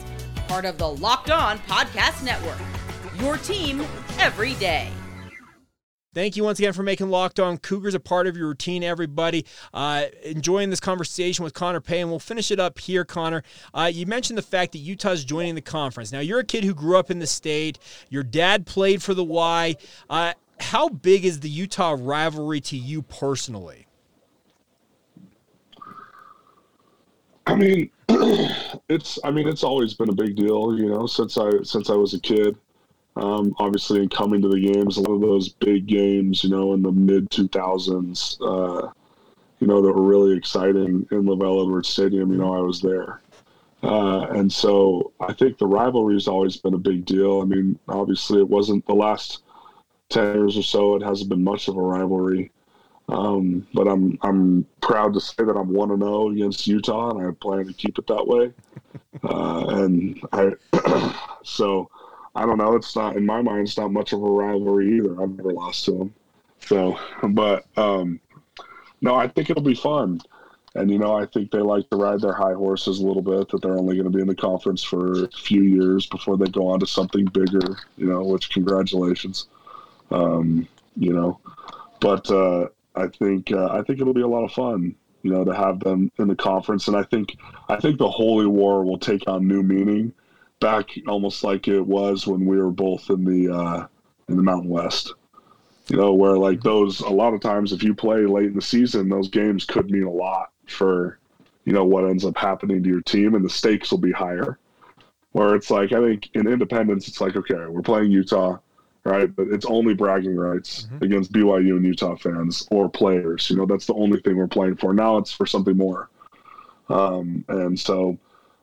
Part 0.48 0.64
of 0.64 0.78
the 0.78 0.88
Locked 0.88 1.30
On 1.30 1.60
Podcast 1.60 2.24
Network. 2.24 2.58
Your 3.20 3.36
team 3.36 3.82
every 4.18 4.54
day. 4.54 4.88
Thank 6.14 6.38
you 6.38 6.46
once 6.46 6.58
again 6.58 6.72
for 6.72 6.84
making 6.84 7.10
Locked 7.10 7.42
On 7.42 7.58
Cougars 7.58 7.96
a 7.96 8.00
part 8.00 8.28
of 8.28 8.38
your 8.38 8.48
routine, 8.48 8.82
everybody. 8.82 9.46
Uh, 9.74 10.06
enjoying 10.24 10.70
this 10.70 10.80
conversation 10.80 11.44
with 11.44 11.54
Connor 11.54 11.82
Pay, 11.82 12.00
and 12.00 12.10
we'll 12.10 12.20
finish 12.20 12.50
it 12.50 12.62
up 12.62 12.80
here, 12.80 13.04
Connor. 13.04 13.44
Uh, 13.74 13.92
you 13.94 14.06
mentioned 14.06 14.38
the 14.38 14.44
fact 14.44 14.72
that 14.72 14.78
Utah's 14.78 15.26
joining 15.26 15.56
the 15.56 15.62
conference. 15.62 16.14
Now, 16.14 16.22
you're 16.22 16.40
a 16.40 16.46
kid 16.46 16.64
who 16.64 16.74
grew 16.74 16.98
up 16.98 17.12
in 17.12 17.20
the 17.20 17.28
state. 17.28 17.78
Your 18.10 18.24
dad 18.24 18.66
played 18.66 19.04
for 19.04 19.14
the 19.14 19.26
Y. 19.26 19.76
Uh, 20.10 20.32
how 20.62 20.88
big 20.88 21.26
is 21.26 21.42
the 21.42 21.50
Utah 21.50 21.98
rivalry 22.00 22.62
to 22.62 22.78
you 22.78 23.02
personally? 23.02 23.86
I 27.46 27.56
mean, 27.56 27.90
it's 28.90 29.20
I 29.24 29.32
mean 29.32 29.48
it's 29.48 29.64
always 29.64 29.94
been 29.94 30.10
a 30.10 30.16
big 30.16 30.36
deal, 30.36 30.78
you 30.78 30.90
know, 30.90 31.08
since 31.08 31.38
I 31.38 31.50
since 31.64 31.90
I 31.90 31.96
was 31.96 32.14
a 32.14 32.20
kid. 32.20 32.58
Um, 33.18 33.54
obviously, 33.60 34.02
in 34.02 34.10
coming 34.10 34.42
to 34.42 34.48
the 34.48 34.60
games, 34.60 34.98
a 34.98 35.02
lot 35.02 35.16
of 35.16 35.22
those 35.22 35.50
big 35.50 35.86
games, 35.86 36.44
you 36.44 36.50
know, 36.50 36.74
in 36.74 36.82
the 36.82 36.92
mid 36.92 37.30
two 37.30 37.48
thousands, 37.50 38.38
uh, 38.42 38.90
you 39.60 39.68
know, 39.68 39.82
that 39.82 39.92
were 39.92 40.02
really 40.02 40.38
exciting 40.38 41.06
in 41.12 41.24
LaVell 41.24 41.64
Edwards 41.64 41.90
Stadium. 41.90 42.32
You 42.32 42.38
know, 42.38 42.54
I 42.54 42.62
was 42.62 42.82
there, 42.82 43.22
uh, 43.84 44.28
and 44.30 44.52
so 44.52 45.12
I 45.20 45.34
think 45.34 45.58
the 45.58 45.68
rivalry 45.68 46.14
has 46.16 46.28
always 46.28 46.58
been 46.58 46.74
a 46.74 46.80
big 46.80 47.06
deal. 47.06 47.42
I 47.42 47.46
mean, 47.46 47.78
obviously, 47.90 48.40
it 48.40 48.50
wasn't 48.50 48.86
the 48.88 48.96
last 48.96 49.44
ten 50.08 50.36
years 50.36 50.58
or 50.58 50.64
so; 50.64 50.96
it 50.96 51.04
hasn't 51.04 51.30
been 51.30 51.44
much 51.44 51.68
of 51.68 51.76
a 51.76 51.82
rivalry. 51.82 52.52
Um, 53.12 53.68
but 53.74 53.88
I'm 53.90 54.18
I'm 54.22 54.66
proud 54.82 55.14
to 55.14 55.20
say 55.20 55.44
that 55.44 55.58
I'm 55.58 55.74
one 55.74 55.92
and 55.92 56.02
zero 56.02 56.14
oh 56.14 56.32
against 56.32 56.66
Utah, 56.66 57.12
and 57.12 57.28
I 57.28 57.32
plan 57.32 57.68
to 57.68 57.74
keep 57.74 58.00
it 58.00 58.08
that 58.08 58.28
way. 58.28 58.52
Uh, 59.24 59.66
and 59.84 60.20
I 60.32 60.52
so 61.44 61.90
I 62.34 62.46
don't 62.46 62.58
know. 62.58 62.76
It's 62.76 62.96
not 62.96 63.18
in 63.18 63.26
my 63.26 63.42
mind. 63.42 63.68
It's 63.68 63.78
not 63.78 63.92
much 63.92 64.14
of 64.14 64.24
a 64.24 64.26
rivalry 64.26 64.98
either. 64.98 65.22
I've 65.22 65.36
never 65.36 65.52
lost 65.52 65.86
to 65.86 65.92
them. 65.92 66.14
So, 66.62 66.98
but 67.22 67.66
um, 67.78 68.20
no, 69.02 69.16
I 69.16 69.28
think 69.28 69.50
it'll 69.50 69.62
be 69.62 69.76
fun. 69.76 70.22
And 70.76 70.90
you 70.90 70.98
know, 70.98 71.14
I 71.14 71.26
think 71.26 71.52
they 71.52 71.60
like 71.60 71.90
to 71.90 71.98
ride 71.98 72.22
their 72.22 72.34
high 72.34 72.54
horses 72.54 73.00
a 73.00 73.06
little 73.06 73.22
bit. 73.22 73.50
That 73.50 73.62
they're 73.62 73.78
only 73.78 73.96
going 73.96 74.10
to 74.10 74.16
be 74.16 74.22
in 74.22 74.28
the 74.28 74.36
conference 74.36 74.82
for 74.82 75.26
a 75.26 75.32
few 75.32 75.62
years 75.62 76.06
before 76.06 76.38
they 76.38 76.48
go 76.48 76.68
on 76.68 76.80
to 76.80 76.88
something 76.88 77.26
bigger. 77.26 77.78
You 77.98 78.08
know, 78.08 78.24
which 78.24 78.50
congratulations. 78.50 79.48
Um, 80.10 80.68
you 80.96 81.14
know, 81.14 81.40
but 82.00 82.32
uh, 82.32 82.68
I 82.96 83.08
think 83.08 83.52
uh, 83.52 83.70
I 83.72 83.82
think 83.84 84.02
it'll 84.02 84.14
be 84.14 84.22
a 84.22 84.28
lot 84.28 84.44
of 84.44 84.52
fun, 84.52 84.96
you 85.24 85.32
know, 85.32 85.44
to 85.44 85.54
have 85.54 85.80
them 85.80 86.12
in 86.18 86.28
the 86.28 86.36
conference. 86.36 86.88
And 86.88 86.98
I 86.98 87.04
think 87.04 87.38
I 87.70 87.78
think 87.78 87.98
the 87.98 88.10
Holy 88.10 88.46
War 88.46 88.84
will 88.84 89.00
take 89.00 89.28
on 89.28 89.48
new 89.48 89.64
meaning, 89.64 90.14
back 90.60 90.90
almost 91.08 91.44
like 91.44 91.68
it 91.68 91.82
was 91.82 92.28
when 92.28 92.46
we 92.46 92.58
were 92.58 92.72
both 92.72 93.10
in 93.10 93.24
the 93.24 93.54
uh, 93.54 93.88
in 94.28 94.38
the 94.38 94.44
Mountain 94.44 94.70
West. 94.70 95.14
You 95.88 95.98
know, 95.98 96.14
where 96.14 96.38
like 96.38 96.62
those 96.62 97.02
a 97.02 97.10
lot 97.10 97.34
of 97.34 97.42
times 97.42 97.74
if 97.74 97.84
you 97.84 97.94
play 97.94 98.26
late 98.26 98.48
in 98.48 98.56
the 98.56 98.62
season, 98.62 99.10
those 99.10 99.30
games 99.30 99.66
could 99.66 99.90
mean 99.90 100.04
a 100.04 100.12
lot 100.12 100.52
for 100.68 101.18
you 101.66 101.74
know 101.74 101.86
what 101.86 102.06
ends 102.06 102.26
up 102.26 102.38
happening 102.38 102.84
to 102.84 102.90
your 102.90 103.02
team, 103.02 103.36
and 103.36 103.44
the 103.44 103.50
stakes 103.50 103.92
will 103.92 104.00
be 104.00 104.12
higher. 104.12 104.58
Where 105.32 105.56
it's 105.56 105.72
like 105.72 105.94
I 105.94 106.00
think 106.02 106.30
in 106.34 106.48
Independence, 106.48 107.08
it's 107.08 107.22
like 107.22 107.36
okay, 107.36 107.66
we're 107.68 107.82
playing 107.82 108.12
Utah 108.12 108.58
right? 109.04 109.34
But 109.36 109.48
it's 109.48 109.66
only 109.66 109.94
bragging 109.94 110.36
rights 110.36 110.84
mm-hmm. 110.84 111.04
against 111.04 111.32
BYU 111.32 111.78
and 111.78 111.86
Utah 111.86 112.16
fans 112.16 112.68
or 112.72 112.90
players. 112.90 113.50
You 113.50 113.58
know, 113.58 113.66
that's 113.66 113.86
the 113.86 113.96
only 113.96 114.20
thing 114.22 114.38
we're 114.38 114.48
playing 114.48 114.78
for. 114.78 114.94
Now 114.94 115.18
it's 115.18 115.32
for 115.32 115.46
something 115.46 115.78
more. 115.78 116.10
Um, 116.90 117.46
and 117.48 117.80
so 117.80 118.18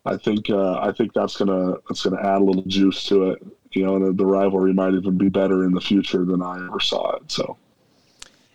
I 0.04 0.16
think 0.16 0.50
uh, 0.50 0.78
I 0.80 0.92
think 0.92 1.12
that's 1.12 1.36
gonna 1.36 1.76
that's 1.88 2.02
gonna 2.02 2.20
add 2.20 2.40
a 2.40 2.44
little 2.44 2.62
juice 2.62 3.04
to 3.04 3.30
it. 3.30 3.42
You 3.72 3.84
know, 3.84 3.96
and 3.96 4.16
the 4.16 4.26
rivalry 4.26 4.72
might 4.72 4.94
even 4.94 5.18
be 5.18 5.28
better 5.28 5.64
in 5.64 5.72
the 5.72 5.80
future 5.80 6.24
than 6.24 6.42
I 6.42 6.64
ever 6.66 6.80
saw 6.80 7.16
it. 7.16 7.30
So. 7.30 7.56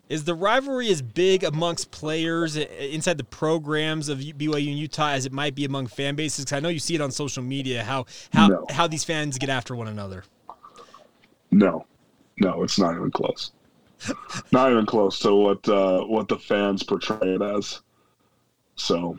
Is 0.10 0.26
the 0.26 0.36
rivalry 0.36 0.90
as 0.90 1.02
big 1.02 1.44
amongst 1.44 1.90
players 1.90 2.58
inside 2.58 3.18
the 3.18 3.24
programs 3.24 4.10
of 4.10 4.20
BYU 4.20 4.70
and 4.70 4.78
Utah 4.78 5.10
as 5.10 5.26
it 5.26 5.32
might 5.32 5.56
be 5.56 5.66
among 5.66 5.88
fan 5.88 6.16
bases? 6.16 6.52
I 6.52 6.60
know 6.60 6.70
you 6.70 6.78
see 6.78 6.94
it 6.94 7.02
on 7.02 7.10
social 7.10 7.42
media 7.42 7.84
how 7.84 8.06
how 8.34 8.48
no. 8.48 8.66
how 8.70 8.86
these 8.88 9.04
fans 9.04 9.38
get 9.38 9.50
after 9.50 9.76
one 9.76 9.88
another. 9.88 10.24
No, 11.54 11.86
no, 12.40 12.64
it's 12.64 12.80
not 12.80 12.96
even 12.96 13.12
close. 13.12 13.52
not 14.52 14.72
even 14.72 14.86
close 14.86 15.20
to 15.20 15.34
what 15.34 15.68
uh, 15.70 16.04
what 16.04 16.28
the 16.28 16.38
fans 16.38 16.84
portray 16.84 17.36
it 17.36 17.42
as. 17.42 17.82
So. 18.76 19.18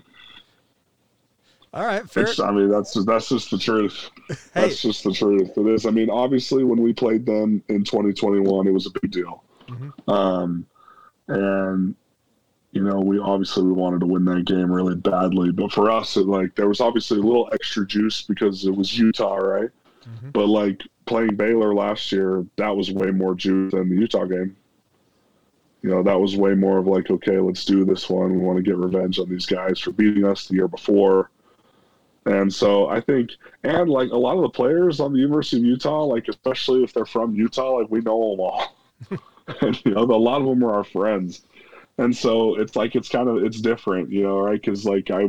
All 1.72 1.84
right, 1.84 2.08
fair. 2.08 2.28
I 2.44 2.52
mean, 2.52 2.70
that's 2.70 2.94
that's 3.04 3.28
just 3.28 3.50
the 3.50 3.58
truth. 3.58 4.10
Hey. 4.28 4.36
That's 4.54 4.80
just 4.80 5.02
the 5.02 5.12
truth. 5.12 5.56
It 5.56 5.66
is. 5.66 5.86
I 5.86 5.90
mean, 5.90 6.08
obviously, 6.08 6.62
when 6.62 6.80
we 6.80 6.92
played 6.92 7.26
them 7.26 7.62
in 7.68 7.82
2021, 7.82 8.66
it 8.66 8.70
was 8.70 8.86
a 8.86 8.90
big 9.00 9.10
deal. 9.10 9.42
Mm-hmm. 9.68 10.10
Um, 10.10 10.66
and 11.26 11.96
you 12.72 12.82
know, 12.82 13.00
we 13.00 13.18
obviously 13.18 13.64
we 13.64 13.72
wanted 13.72 14.00
to 14.00 14.06
win 14.06 14.24
that 14.26 14.44
game 14.46 14.70
really 14.70 14.96
badly, 14.96 15.52
but 15.52 15.72
for 15.72 15.90
us, 15.90 16.16
it 16.16 16.26
like 16.26 16.54
there 16.54 16.68
was 16.68 16.80
obviously 16.80 17.18
a 17.18 17.22
little 17.22 17.48
extra 17.52 17.86
juice 17.86 18.22
because 18.22 18.66
it 18.66 18.74
was 18.74 18.98
Utah, 18.98 19.36
right? 19.36 19.70
Mm-hmm. 20.08 20.30
But 20.30 20.48
like 20.48 20.82
playing 21.06 21.36
Baylor 21.36 21.74
last 21.74 22.10
year, 22.12 22.46
that 22.56 22.74
was 22.74 22.90
way 22.90 23.10
more 23.10 23.34
juice 23.34 23.72
than 23.72 23.88
the 23.88 23.96
Utah 23.96 24.24
game. 24.24 24.56
You 25.82 25.90
know, 25.90 26.02
that 26.02 26.18
was 26.18 26.36
way 26.36 26.54
more 26.54 26.78
of 26.78 26.86
like, 26.86 27.10
okay, 27.10 27.38
let's 27.38 27.64
do 27.64 27.84
this 27.84 28.08
one. 28.08 28.32
We 28.32 28.38
want 28.38 28.56
to 28.56 28.62
get 28.62 28.76
revenge 28.76 29.18
on 29.18 29.28
these 29.28 29.46
guys 29.46 29.78
for 29.78 29.92
beating 29.92 30.24
us 30.24 30.46
the 30.46 30.54
year 30.54 30.68
before. 30.68 31.30
And 32.26 32.52
so 32.52 32.88
I 32.88 33.00
think, 33.00 33.32
and 33.64 33.90
like 33.90 34.10
a 34.10 34.16
lot 34.16 34.36
of 34.36 34.42
the 34.42 34.48
players 34.48 34.98
on 34.98 35.12
the 35.12 35.18
University 35.18 35.58
of 35.58 35.64
Utah, 35.64 36.04
like 36.04 36.26
especially 36.28 36.82
if 36.82 36.94
they're 36.94 37.04
from 37.04 37.34
Utah, 37.34 37.80
like 37.80 37.90
we 37.90 38.00
know 38.00 38.30
them 38.30 38.40
all. 38.40 38.76
and, 39.60 39.84
you 39.84 39.92
know, 39.92 40.04
a 40.04 40.16
lot 40.16 40.40
of 40.40 40.46
them 40.46 40.64
are 40.64 40.72
our 40.72 40.84
friends. 40.84 41.42
And 41.98 42.16
so 42.16 42.58
it's 42.58 42.76
like, 42.76 42.96
it's 42.96 43.10
kind 43.10 43.28
of, 43.28 43.44
it's 43.44 43.60
different, 43.60 44.10
you 44.10 44.22
know, 44.22 44.38
right? 44.38 44.62
Cause 44.62 44.86
like 44.86 45.10
I, 45.10 45.28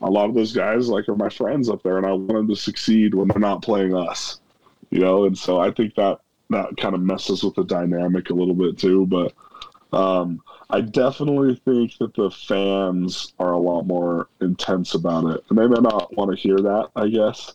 a 0.00 0.10
lot 0.10 0.28
of 0.28 0.34
those 0.34 0.52
guys 0.52 0.88
like 0.88 1.08
are 1.08 1.16
my 1.16 1.28
friends 1.28 1.68
up 1.68 1.82
there 1.82 1.96
and 1.96 2.06
I 2.06 2.12
want 2.12 2.28
them 2.28 2.48
to 2.48 2.56
succeed 2.56 3.14
when 3.14 3.28
they're 3.28 3.38
not 3.38 3.62
playing 3.62 3.94
us, 3.94 4.40
you 4.92 5.00
know? 5.00 5.24
And 5.24 5.36
so 5.36 5.58
I 5.58 5.72
think 5.72 5.96
that, 5.96 6.20
that 6.50 6.76
kind 6.76 6.94
of 6.94 7.00
messes 7.00 7.42
with 7.42 7.54
the 7.54 7.64
dynamic 7.64 8.30
a 8.30 8.34
little 8.34 8.54
bit 8.54 8.78
too. 8.78 9.06
But, 9.06 9.32
um, 9.92 10.40
I 10.70 10.80
definitely 10.80 11.60
think 11.66 11.98
that 11.98 12.14
the 12.14 12.30
fans 12.30 13.34
are 13.38 13.52
a 13.52 13.58
lot 13.58 13.82
more 13.82 14.28
intense 14.40 14.94
about 14.94 15.26
it, 15.26 15.44
and 15.50 15.58
they 15.58 15.66
may 15.66 15.80
not 15.80 16.16
want 16.16 16.30
to 16.30 16.36
hear 16.36 16.56
that, 16.56 16.88
I 16.96 17.08
guess. 17.08 17.54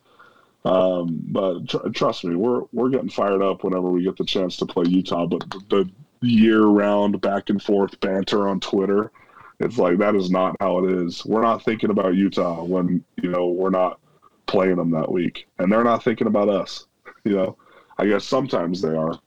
Um, 0.65 1.23
but 1.29 1.67
tr- 1.67 1.89
trust 1.89 2.25
me, 2.25 2.35
we're 2.35 2.63
we're 2.73 2.89
getting 2.89 3.09
fired 3.09 3.41
up 3.41 3.63
whenever 3.63 3.89
we 3.89 4.03
get 4.03 4.17
the 4.17 4.25
chance 4.25 4.57
to 4.57 4.65
play 4.65 4.85
Utah. 4.87 5.25
But 5.25 5.49
the, 5.49 5.59
the 5.69 5.89
year-round 6.21 7.21
back 7.21 7.49
and 7.49 7.61
forth 7.61 7.99
banter 8.01 8.49
on 8.49 8.59
Twitter, 8.59 9.11
it's 9.59 9.77
like 9.77 9.97
that 9.97 10.15
is 10.15 10.29
not 10.29 10.57
how 10.59 10.83
it 10.83 10.91
is. 10.91 11.25
We're 11.25 11.41
not 11.41 11.63
thinking 11.63 11.89
about 11.89 12.15
Utah 12.15 12.63
when 12.63 13.03
you 13.15 13.29
know 13.29 13.47
we're 13.47 13.69
not 13.69 13.99
playing 14.45 14.75
them 14.75 14.91
that 14.91 15.11
week, 15.11 15.47
and 15.57 15.71
they're 15.71 15.83
not 15.83 16.03
thinking 16.03 16.27
about 16.27 16.49
us. 16.49 16.86
You 17.27 17.35
know, 17.35 17.57
I 17.97 18.05
guess 18.05 18.23
sometimes 18.23 18.81
they 18.81 18.95
are 18.95 19.19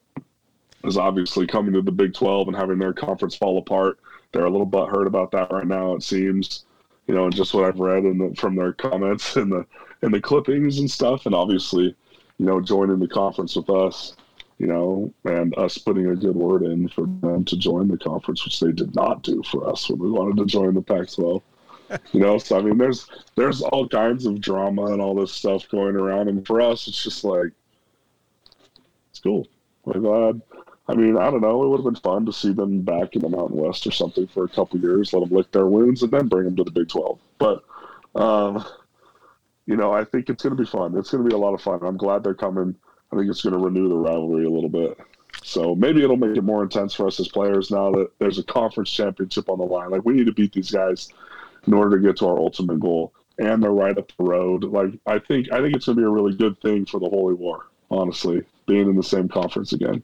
is 0.84 0.96
obviously 0.96 1.46
coming 1.46 1.74
to 1.74 1.82
the 1.82 1.92
Big 1.92 2.14
12 2.14 2.48
and 2.48 2.56
having 2.56 2.78
their 2.78 2.94
conference 2.94 3.36
fall 3.36 3.58
apart. 3.58 3.98
They're 4.32 4.46
a 4.46 4.50
little 4.50 4.66
butthurt 4.66 5.06
about 5.06 5.30
that 5.32 5.52
right 5.52 5.66
now. 5.66 5.94
It 5.94 6.02
seems, 6.02 6.64
you 7.06 7.14
know, 7.14 7.24
and 7.24 7.34
just 7.34 7.52
what 7.52 7.64
I've 7.64 7.78
read 7.78 8.04
in 8.04 8.16
the, 8.16 8.34
from 8.36 8.56
their 8.56 8.72
comments 8.72 9.36
and 9.36 9.52
the 9.52 9.66
in 10.02 10.12
the 10.12 10.20
clippings 10.20 10.78
and 10.78 10.90
stuff, 10.90 11.26
and 11.26 11.34
obviously, 11.34 11.94
you 12.38 12.46
know, 12.46 12.58
joining 12.58 12.98
the 12.98 13.08
conference 13.08 13.54
with 13.54 13.68
us, 13.68 14.16
you 14.56 14.66
know, 14.66 15.12
and 15.24 15.54
us 15.58 15.76
putting 15.76 16.06
a 16.06 16.16
good 16.16 16.34
word 16.34 16.62
in 16.62 16.88
for 16.88 17.02
them 17.20 17.44
to 17.44 17.56
join 17.58 17.86
the 17.86 17.98
conference, 17.98 18.42
which 18.46 18.60
they 18.60 18.72
did 18.72 18.94
not 18.94 19.22
do 19.22 19.42
for 19.50 19.68
us 19.68 19.90
when 19.90 19.98
we 19.98 20.10
wanted 20.10 20.38
to 20.38 20.46
join 20.46 20.72
the 20.72 20.80
Pac-12. 20.80 21.42
you 22.12 22.20
know, 22.20 22.38
so 22.38 22.56
I 22.56 22.62
mean, 22.62 22.78
there's 22.78 23.10
there's 23.36 23.60
all 23.60 23.86
kinds 23.86 24.24
of 24.24 24.40
drama 24.40 24.86
and 24.86 25.02
all 25.02 25.14
this 25.14 25.32
stuff 25.32 25.68
going 25.68 25.96
around, 25.96 26.28
and 26.28 26.46
for 26.46 26.62
us, 26.62 26.88
it's 26.88 27.04
just 27.04 27.24
like 27.24 27.52
cool. 29.20 29.46
Glad 29.84 30.40
I 30.90 30.94
mean, 30.94 31.16
I 31.16 31.30
don't 31.30 31.40
know. 31.40 31.62
It 31.62 31.68
would 31.68 31.78
have 31.78 31.84
been 31.84 32.02
fun 32.02 32.26
to 32.26 32.32
see 32.32 32.52
them 32.52 32.80
back 32.80 33.14
in 33.14 33.22
the 33.22 33.28
Mountain 33.28 33.56
West 33.56 33.86
or 33.86 33.92
something 33.92 34.26
for 34.26 34.44
a 34.44 34.48
couple 34.48 34.80
years, 34.80 35.12
let 35.12 35.20
them 35.20 35.36
lick 35.36 35.52
their 35.52 35.66
wounds, 35.66 36.02
and 36.02 36.10
then 36.10 36.26
bring 36.26 36.46
them 36.46 36.56
to 36.56 36.64
the 36.64 36.70
Big 36.72 36.88
12. 36.88 37.20
But, 37.38 37.62
um, 38.16 38.64
you 39.66 39.76
know, 39.76 39.92
I 39.92 40.02
think 40.02 40.28
it's 40.28 40.42
going 40.42 40.56
to 40.56 40.60
be 40.60 40.68
fun. 40.68 40.96
It's 40.98 41.10
going 41.10 41.22
to 41.22 41.28
be 41.28 41.34
a 41.34 41.38
lot 41.38 41.54
of 41.54 41.62
fun. 41.62 41.78
I'm 41.82 41.96
glad 41.96 42.24
they're 42.24 42.34
coming. 42.34 42.74
I 43.12 43.16
think 43.16 43.30
it's 43.30 43.42
going 43.42 43.52
to 43.52 43.64
renew 43.64 43.88
the 43.88 43.96
rivalry 43.96 44.44
a 44.46 44.50
little 44.50 44.68
bit. 44.68 44.98
So 45.44 45.76
maybe 45.76 46.02
it'll 46.02 46.16
make 46.16 46.36
it 46.36 46.42
more 46.42 46.64
intense 46.64 46.92
for 46.94 47.06
us 47.06 47.20
as 47.20 47.28
players 47.28 47.70
now 47.70 47.92
that 47.92 48.10
there's 48.18 48.38
a 48.38 48.44
conference 48.44 48.90
championship 48.90 49.48
on 49.48 49.58
the 49.58 49.64
line. 49.64 49.90
Like 49.90 50.04
we 50.04 50.14
need 50.14 50.26
to 50.26 50.32
beat 50.32 50.52
these 50.52 50.72
guys 50.72 51.12
in 51.68 51.72
order 51.72 51.96
to 51.96 52.02
get 52.02 52.16
to 52.18 52.26
our 52.26 52.38
ultimate 52.38 52.80
goal, 52.80 53.12
and 53.38 53.62
they're 53.62 53.70
right 53.70 53.96
up 53.96 54.10
the 54.16 54.24
road. 54.24 54.64
Like 54.64 54.90
I 55.06 55.18
think 55.20 55.52
I 55.52 55.60
think 55.60 55.76
it's 55.76 55.86
going 55.86 55.96
to 55.96 56.02
be 56.02 56.06
a 56.06 56.10
really 56.10 56.34
good 56.34 56.60
thing 56.60 56.84
for 56.84 56.98
the 56.98 57.08
Holy 57.08 57.34
War. 57.34 57.66
Honestly, 57.90 58.44
being 58.70 58.88
in 58.88 58.96
the 58.96 59.02
same 59.02 59.28
conference 59.28 59.72
again. 59.72 60.02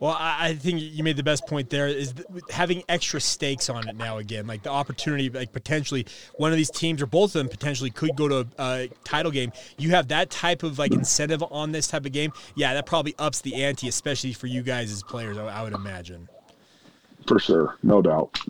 Well, 0.00 0.16
I 0.18 0.54
think 0.54 0.80
you 0.80 1.04
made 1.04 1.16
the 1.16 1.22
best 1.22 1.46
point 1.46 1.70
there 1.70 1.86
is 1.86 2.12
having 2.50 2.82
extra 2.88 3.20
stakes 3.20 3.70
on 3.70 3.88
it 3.88 3.94
now 3.94 4.18
again, 4.18 4.46
like 4.46 4.64
the 4.64 4.70
opportunity, 4.70 5.30
like 5.30 5.52
potentially 5.52 6.04
one 6.36 6.50
of 6.50 6.56
these 6.56 6.70
teams 6.70 7.00
or 7.00 7.06
both 7.06 7.34
of 7.36 7.38
them 7.38 7.48
potentially 7.48 7.90
could 7.90 8.16
go 8.16 8.26
to 8.26 8.46
a 8.58 8.90
title 9.04 9.30
game. 9.30 9.52
You 9.78 9.90
have 9.90 10.08
that 10.08 10.30
type 10.30 10.64
of 10.64 10.78
like 10.80 10.92
incentive 10.92 11.44
on 11.44 11.70
this 11.70 11.86
type 11.86 12.04
of 12.04 12.12
game. 12.12 12.32
Yeah, 12.56 12.74
that 12.74 12.86
probably 12.86 13.14
ups 13.18 13.40
the 13.40 13.62
ante, 13.62 13.88
especially 13.88 14.32
for 14.32 14.48
you 14.48 14.62
guys 14.62 14.90
as 14.90 15.02
players. 15.04 15.38
I 15.38 15.62
would 15.62 15.72
imagine. 15.72 16.28
For 17.26 17.38
sure, 17.38 17.78
no 17.84 18.02
doubt. 18.02 18.40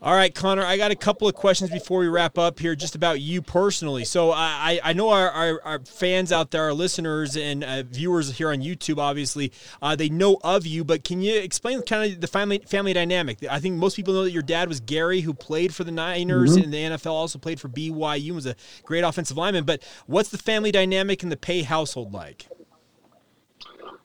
All 0.00 0.14
right, 0.14 0.32
Connor, 0.32 0.62
I 0.62 0.76
got 0.76 0.92
a 0.92 0.96
couple 0.96 1.26
of 1.26 1.34
questions 1.34 1.70
before 1.70 1.98
we 1.98 2.06
wrap 2.06 2.38
up 2.38 2.60
here, 2.60 2.76
just 2.76 2.94
about 2.94 3.20
you 3.20 3.42
personally. 3.42 4.04
So 4.04 4.30
I, 4.30 4.78
I 4.84 4.92
know 4.92 5.08
our, 5.08 5.28
our, 5.28 5.60
our 5.64 5.80
fans 5.80 6.30
out 6.30 6.52
there, 6.52 6.62
our 6.62 6.72
listeners 6.72 7.36
and 7.36 7.64
uh, 7.64 7.82
viewers 7.82 8.36
here 8.38 8.50
on 8.50 8.58
YouTube, 8.58 8.98
obviously, 8.98 9.50
uh, 9.82 9.96
they 9.96 10.08
know 10.08 10.38
of 10.44 10.64
you, 10.66 10.84
but 10.84 11.02
can 11.02 11.20
you 11.20 11.36
explain 11.40 11.82
kind 11.82 12.12
of 12.12 12.20
the 12.20 12.28
family 12.28 12.62
family 12.64 12.92
dynamic? 12.92 13.44
I 13.50 13.58
think 13.58 13.74
most 13.74 13.96
people 13.96 14.14
know 14.14 14.22
that 14.22 14.30
your 14.30 14.42
dad 14.42 14.68
was 14.68 14.78
Gary, 14.78 15.22
who 15.22 15.34
played 15.34 15.74
for 15.74 15.82
the 15.82 15.90
Niners 15.90 16.54
mm-hmm. 16.54 16.62
in 16.62 16.70
the 16.70 16.96
NFL, 16.96 17.10
also 17.10 17.40
played 17.40 17.60
for 17.60 17.68
BYU, 17.68 18.30
was 18.36 18.46
a 18.46 18.54
great 18.84 19.02
offensive 19.02 19.36
lineman. 19.36 19.64
But 19.64 19.82
what's 20.06 20.28
the 20.28 20.38
family 20.38 20.70
dynamic 20.70 21.24
and 21.24 21.32
the 21.32 21.36
Pay 21.36 21.62
household 21.62 22.12
like? 22.12 22.46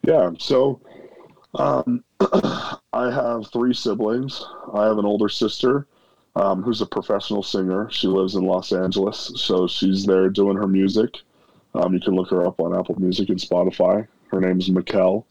Yeah, 0.02 0.32
so 0.40 0.82
um, 1.56 2.04
I 2.20 3.12
have 3.12 3.52
three 3.52 3.74
siblings. 3.74 4.46
I 4.74 4.86
have 4.86 4.98
an 4.98 5.06
older 5.06 5.30
sister 5.30 5.88
um, 6.36 6.64
who's 6.64 6.82
a 6.82 6.86
professional 6.86 7.44
singer. 7.44 7.90
She 7.92 8.08
lives 8.08 8.36
in 8.36 8.46
Los 8.46 8.72
Angeles, 8.72 9.32
so 9.36 9.68
she's 9.68 10.06
there 10.06 10.30
doing 10.30 10.58
her 10.58 10.68
music. 10.68 11.18
Um, 11.76 11.94
you 11.94 12.00
can 12.00 12.16
look 12.16 12.30
her 12.30 12.46
up 12.46 12.60
on 12.60 12.78
Apple 12.78 13.00
Music 13.00 13.30
and 13.30 13.40
Spotify. 13.40 14.08
Her 14.28 14.40
name's 14.40 14.70
Mikkel. 14.70 15.26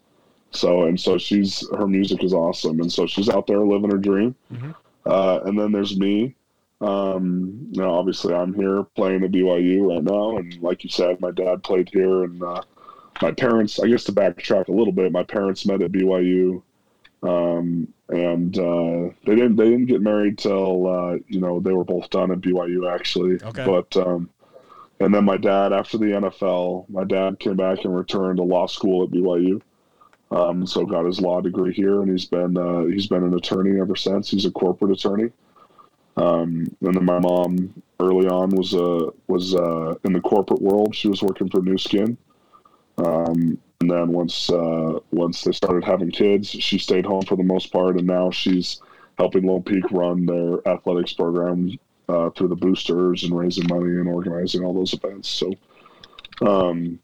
So 0.50 0.84
and 0.84 1.00
so 1.00 1.16
she's 1.18 1.66
her 1.76 1.86
music 1.86 2.22
is 2.22 2.34
awesome, 2.34 2.80
and 2.80 2.92
so 2.92 3.06
she's 3.06 3.30
out 3.30 3.46
there 3.46 3.60
living 3.60 3.90
her 3.90 3.96
dream. 3.96 4.34
Mm-hmm. 4.52 4.72
Uh, 5.06 5.40
and 5.44 5.58
then 5.58 5.72
there's 5.72 5.98
me. 5.98 6.34
Um, 6.80 7.68
you 7.70 7.80
know, 7.80 7.94
obviously 7.94 8.34
I'm 8.34 8.52
here 8.52 8.82
playing 8.96 9.24
at 9.24 9.30
BYU 9.30 9.88
right 9.88 10.02
now, 10.02 10.36
and 10.36 10.60
like 10.60 10.84
you 10.84 10.90
said, 10.90 11.20
my 11.20 11.30
dad 11.30 11.62
played 11.62 11.88
here, 11.90 12.24
and 12.24 12.42
uh, 12.42 12.62
my 13.20 13.32
parents. 13.32 13.78
I 13.80 13.88
guess 13.88 14.04
to 14.04 14.12
backtrack 14.12 14.68
a 14.68 14.72
little 14.72 14.92
bit, 14.92 15.12
my 15.12 15.22
parents 15.22 15.66
met 15.66 15.82
at 15.82 15.92
BYU 15.92 16.62
um, 17.22 17.92
and 18.08 18.58
uh, 18.58 19.14
they 19.24 19.36
didn't 19.36 19.56
they 19.56 19.70
didn't 19.70 19.86
get 19.86 20.02
married 20.02 20.38
till 20.38 20.86
uh, 20.86 21.18
you 21.28 21.40
know 21.40 21.60
they 21.60 21.72
were 21.72 21.84
both 21.84 22.10
done 22.10 22.30
at 22.32 22.40
BYU 22.40 22.92
actually. 22.92 23.42
Okay. 23.42 23.64
But 23.64 23.96
um, 23.96 24.28
and 25.00 25.14
then 25.14 25.24
my 25.24 25.36
dad 25.36 25.72
after 25.72 25.98
the 25.98 26.06
NFL, 26.06 26.88
my 26.90 27.04
dad 27.04 27.38
came 27.38 27.56
back 27.56 27.84
and 27.84 27.94
returned 27.94 28.38
to 28.38 28.42
law 28.42 28.66
school 28.66 29.04
at 29.04 29.10
BYU. 29.10 29.60
Um, 30.30 30.66
so 30.66 30.84
got 30.84 31.04
his 31.04 31.20
law 31.20 31.40
degree 31.40 31.74
here, 31.74 32.02
and 32.02 32.10
he's 32.10 32.24
been 32.24 32.56
uh, 32.56 32.84
he's 32.84 33.06
been 33.06 33.22
an 33.22 33.34
attorney 33.34 33.80
ever 33.80 33.94
since. 33.94 34.30
He's 34.30 34.46
a 34.46 34.50
corporate 34.50 34.92
attorney. 34.92 35.30
Um, 36.16 36.76
and 36.82 36.94
then 36.94 37.04
my 37.04 37.18
mom 37.20 37.82
early 38.00 38.26
on 38.26 38.50
was 38.50 38.74
uh, 38.74 39.10
was 39.28 39.54
uh, 39.54 39.94
in 40.04 40.12
the 40.12 40.20
corporate 40.20 40.60
world. 40.60 40.94
She 40.94 41.08
was 41.08 41.22
working 41.22 41.48
for 41.48 41.62
Nu 41.62 41.78
Skin. 41.78 42.18
Um, 42.98 43.58
and 43.80 43.90
then 43.90 44.12
once 44.12 44.50
uh, 44.50 45.00
once 45.10 45.42
they 45.42 45.52
started 45.52 45.84
having 45.84 46.10
kids, 46.10 46.48
she 46.48 46.78
stayed 46.78 47.04
home 47.04 47.22
for 47.22 47.36
the 47.36 47.42
most 47.42 47.72
part, 47.72 47.96
and 47.96 48.06
now 48.06 48.30
she's 48.30 48.80
helping 49.18 49.44
Lone 49.44 49.62
Peak 49.62 49.84
run 49.90 50.26
their 50.26 50.66
athletics 50.68 51.12
program 51.12 51.78
uh, 52.08 52.30
through 52.30 52.48
the 52.48 52.56
boosters 52.56 53.24
and 53.24 53.36
raising 53.36 53.66
money 53.68 53.98
and 53.98 54.08
organizing 54.08 54.64
all 54.64 54.74
those 54.74 54.94
events. 54.94 55.28
So 55.28 55.52
um, 56.40 56.98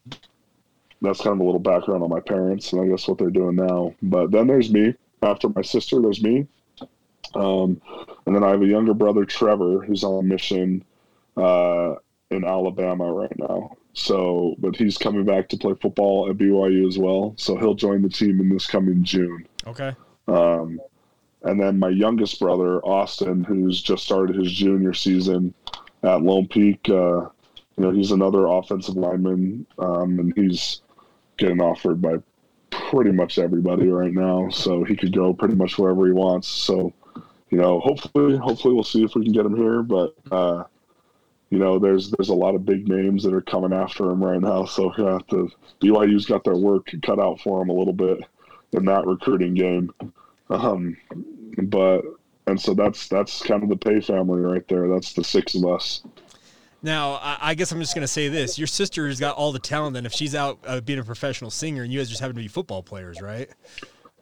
that's 1.01 1.21
kind 1.21 1.33
of 1.35 1.39
a 1.39 1.43
little 1.43 1.59
background 1.59 2.03
on 2.03 2.09
my 2.09 2.19
parents 2.19 2.73
and 2.73 2.81
I 2.81 2.87
guess 2.87 3.07
what 3.07 3.17
they're 3.17 3.29
doing 3.29 3.55
now. 3.55 3.93
But 4.01 4.31
then 4.31 4.47
there's 4.47 4.71
me. 4.71 4.95
After 5.21 5.49
my 5.49 5.61
sister, 5.61 6.01
there's 6.01 6.23
me. 6.23 6.47
Um, 7.35 7.81
and 8.25 8.35
then 8.35 8.43
I 8.43 8.49
have 8.49 8.61
a 8.61 8.67
younger 8.67 8.93
brother, 8.93 9.25
Trevor, 9.25 9.83
who's 9.83 10.03
on 10.03 10.19
a 10.19 10.27
mission 10.27 10.83
uh, 11.37 11.95
in 12.31 12.43
Alabama 12.45 13.11
right 13.11 13.37
now. 13.37 13.75
So, 13.99 14.55
but 14.59 14.75
he's 14.75 14.97
coming 14.97 15.25
back 15.25 15.49
to 15.49 15.57
play 15.57 15.73
football 15.81 16.29
at 16.29 16.37
BYU 16.37 16.87
as 16.87 16.97
well. 16.97 17.33
So 17.37 17.57
he'll 17.57 17.75
join 17.75 18.01
the 18.01 18.09
team 18.09 18.39
in 18.39 18.49
this 18.49 18.65
coming 18.65 19.03
June. 19.03 19.45
Okay. 19.67 19.93
Um, 20.27 20.79
and 21.43 21.59
then 21.59 21.79
my 21.79 21.89
youngest 21.89 22.39
brother, 22.39 22.79
Austin, 22.79 23.43
who's 23.43 23.81
just 23.81 24.05
started 24.05 24.37
his 24.37 24.51
junior 24.51 24.93
season 24.93 25.53
at 26.03 26.21
Lone 26.21 26.47
Peak. 26.47 26.79
Uh, 26.87 27.27
you 27.75 27.85
know, 27.85 27.91
he's 27.91 28.11
another 28.11 28.45
offensive 28.45 28.95
lineman, 28.95 29.65
um, 29.77 30.19
and 30.19 30.33
he's 30.35 30.81
getting 31.37 31.61
offered 31.61 32.01
by 32.01 32.17
pretty 32.71 33.11
much 33.11 33.37
everybody 33.37 33.87
right 33.87 34.13
now. 34.13 34.49
So 34.49 34.83
he 34.83 34.95
could 34.95 35.13
go 35.13 35.33
pretty 35.33 35.55
much 35.55 35.77
wherever 35.77 36.05
he 36.05 36.13
wants. 36.13 36.47
So, 36.47 36.93
you 37.49 37.57
know, 37.57 37.81
hopefully, 37.81 38.37
hopefully 38.37 38.73
we'll 38.73 38.83
see 38.83 39.03
if 39.03 39.13
we 39.15 39.23
can 39.23 39.33
get 39.33 39.45
him 39.45 39.57
here. 39.57 39.83
But 39.83 40.15
uh, 40.31 40.63
you 41.49 41.57
know, 41.57 41.79
there's 41.79 42.11
there's 42.11 42.29
a 42.29 42.33
lot 42.35 42.55
of 42.55 42.65
big 42.65 42.87
names 42.87 43.23
that 43.23 43.33
are 43.33 43.41
coming 43.41 43.73
after 43.73 44.09
him 44.09 44.23
right 44.23 44.39
now. 44.39 44.65
So 44.65 44.93
yeah, 44.97 45.19
the 45.29 45.49
BYU's 45.81 46.25
got 46.25 46.43
their 46.43 46.55
work 46.55 46.91
cut 47.03 47.19
out 47.19 47.39
for 47.41 47.61
him 47.61 47.69
a 47.69 47.73
little 47.73 47.93
bit 47.93 48.19
in 48.73 48.85
that 48.85 49.05
recruiting 49.05 49.55
game. 49.55 49.91
Um, 50.49 50.97
but 51.63 52.01
and 52.47 52.59
so 52.59 52.73
that's 52.73 53.07
that's 53.07 53.41
kind 53.41 53.63
of 53.63 53.69
the 53.69 53.77
pay 53.77 54.01
family 54.01 54.41
right 54.41 54.67
there. 54.67 54.87
That's 54.87 55.13
the 55.13 55.23
six 55.23 55.55
of 55.55 55.65
us. 55.65 56.03
Now, 56.81 57.19
I, 57.21 57.55
guess 57.55 57.73
I'm 57.73 57.79
just 57.81 57.93
going 57.93 58.03
to 58.03 58.07
say 58.07 58.29
this: 58.29 58.57
your 58.57 58.67
sister 58.67 59.07
has 59.07 59.19
got 59.19 59.35
all 59.35 59.51
the 59.51 59.59
talent. 59.59 59.95
Then, 59.95 60.05
if 60.05 60.13
she's 60.13 60.33
out 60.33 60.59
uh, 60.65 60.79
being 60.79 60.99
a 60.99 61.03
professional 61.03 61.51
singer, 61.51 61.83
and 61.83 61.91
you 61.91 61.99
guys 61.99 62.07
just 62.07 62.21
happen 62.21 62.35
to 62.37 62.41
be 62.41 62.47
football 62.47 62.81
players, 62.81 63.21
right? 63.21 63.49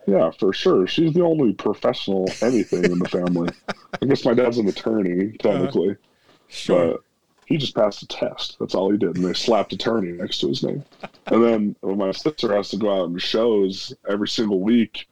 Yeah, 0.07 0.31
for 0.31 0.53
sure. 0.53 0.87
She's 0.87 1.13
the 1.13 1.21
only 1.21 1.53
professional 1.53 2.27
anything 2.41 2.85
in 2.85 2.97
the 2.97 3.09
family. 3.09 3.49
I 4.01 4.05
guess 4.05 4.25
my 4.25 4.33
dad's 4.33 4.57
an 4.57 4.67
attorney, 4.67 5.37
technically, 5.37 5.91
Uh-huh. 5.91 6.01
Sure. 6.47 6.99
He 7.47 7.55
just 7.55 7.75
passed 7.75 8.03
a 8.03 8.07
test. 8.07 8.57
That's 8.59 8.75
all 8.75 8.91
he 8.91 8.97
did, 8.97 9.15
and 9.15 9.23
they 9.23 9.33
slapped 9.33 9.71
attorney 9.71 10.11
next 10.11 10.39
to 10.39 10.49
his 10.49 10.63
name. 10.63 10.83
And 11.27 11.43
then 11.43 11.75
my 11.81 12.11
sister 12.11 12.53
has 12.53 12.69
to 12.69 12.77
go 12.77 13.01
out 13.01 13.09
in 13.09 13.17
shows 13.17 13.93
every 14.07 14.27
single 14.27 14.59
week, 14.59 15.07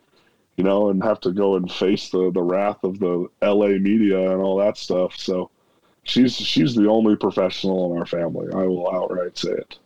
you 0.58 0.66
know, 0.66 0.90
and 0.90 1.02
have 1.02 1.22
to 1.22 1.32
go 1.32 1.56
and 1.56 1.72
face 1.72 2.10
the 2.10 2.32
the 2.32 2.42
wrath 2.42 2.84
of 2.84 3.00
the 3.00 3.28
L.A. 3.42 3.80
media 3.80 4.32
and 4.32 4.42
all 4.42 4.58
that 4.58 4.78
stuff. 4.78 5.16
So 5.16 5.50
she's 6.04 6.36
she's 6.36 6.76
the 6.76 6.90
only 6.90 7.16
professional 7.16 7.94
in 7.94 8.00
our 8.00 8.06
family. 8.06 8.48
I 8.54 8.64
will 8.64 8.94
outright 8.94 9.38
say 9.38 9.52
it. 9.52 9.80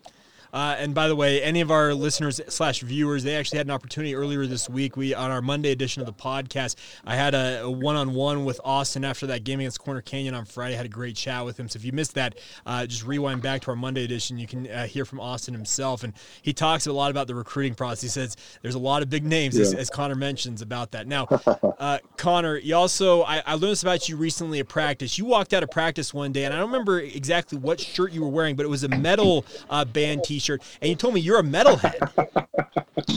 Uh, 0.54 0.76
and 0.78 0.94
by 0.94 1.08
the 1.08 1.16
way, 1.16 1.42
any 1.42 1.62
of 1.62 1.72
our 1.72 1.94
listeners 1.94 2.42
slash 2.48 2.82
viewers, 2.82 3.24
they 3.24 3.36
actually 3.36 3.58
had 3.58 3.68
an 3.68 3.72
opportunity 3.72 4.16
earlier 4.16 4.46
this 4.48 4.70
week. 4.70 4.98
We 4.98 5.14
on 5.14 5.32
our 5.32 5.42
Monday 5.42 5.72
edition 5.72 6.02
of 6.02 6.06
the 6.06 6.14
podcast, 6.14 6.76
I 7.06 7.16
had 7.16 7.36
a 7.36 7.70
one 7.70 7.96
on 7.96 8.14
one 8.14 8.46
with 8.46 8.60
Austin 8.64 9.06
after 9.06 9.28
that 9.28 9.44
game 9.44 9.60
against 9.60 9.80
Corner 9.80 10.02
Canyon 10.02 10.34
on 10.34 10.46
Friday. 10.46 10.74
I 10.74 10.78
had 10.78 10.86
a 10.86 10.90
great 10.90 11.16
chat 11.16 11.46
with 11.46 11.60
him. 11.60 11.70
So 11.70 11.78
if 11.78 11.86
you 11.86 11.92
missed 11.92 12.16
that, 12.16 12.38
uh, 12.66 12.86
just 12.86 13.06
rewind 13.06 13.42
back 13.42 13.62
to 13.62 13.70
our 13.72 13.76
Monday 13.76 14.04
edition. 14.04 14.38
You 14.38 14.48
can 14.48 14.68
uh, 14.68 14.88
hear 14.88 15.06
from 15.06 15.20
Austin 15.20 15.54
himself, 15.54 16.04
and 16.04 16.14
he 16.42 16.54
talks 16.54 16.88
a 16.88 16.94
lot 16.94 17.12
about 17.12 17.28
the 17.28 17.36
recruiting 17.36 17.76
process. 17.76 18.02
He 18.02 18.08
says 18.08 18.36
there's 18.62 18.76
a 18.76 18.80
lot 18.80 19.02
of 19.04 19.10
big 19.10 19.24
names, 19.26 19.58
as, 19.58 19.74
Yeah. 19.74 19.80
as 19.80 19.90
Connor 19.90 20.16
mentions 20.16 20.62
about 20.62 20.92
that. 20.92 21.08
Now, 21.08 21.26
uh, 21.80 22.00
Connor, 22.18 22.58
you 22.58 22.76
also 22.76 23.24
I, 23.24 23.44
I 23.46 23.54
learned 23.54 23.72
this 23.74 23.84
about 23.84 24.10
you 24.10 24.18
recently 24.18 24.60
at 24.60 24.68
practice. 24.68 25.18
You 25.18 25.26
walked 25.26 25.54
out 25.54 25.64
of 25.64 25.70
practice 25.72 26.14
one 26.14 26.32
day, 26.32 26.46
and 26.46 26.54
I 26.54 26.58
don't 26.58 26.72
remember 26.72 27.00
exactly 27.00 27.58
what 27.58 27.80
shirt 27.80 28.12
you 28.12 28.22
were 28.22 28.30
wearing, 28.30 28.56
but 28.56 28.66
it 28.66 28.70
was 28.70 28.84
a 28.84 28.90
metal 28.90 29.46
uh, 29.70 29.86
band 29.86 30.24
T-shirt, 30.40 30.62
and 30.82 30.90
you 30.90 30.96
told 30.96 31.14
me 31.14 31.20
you're 31.20 31.40
a 31.40 31.44
metalhead. 31.44 32.46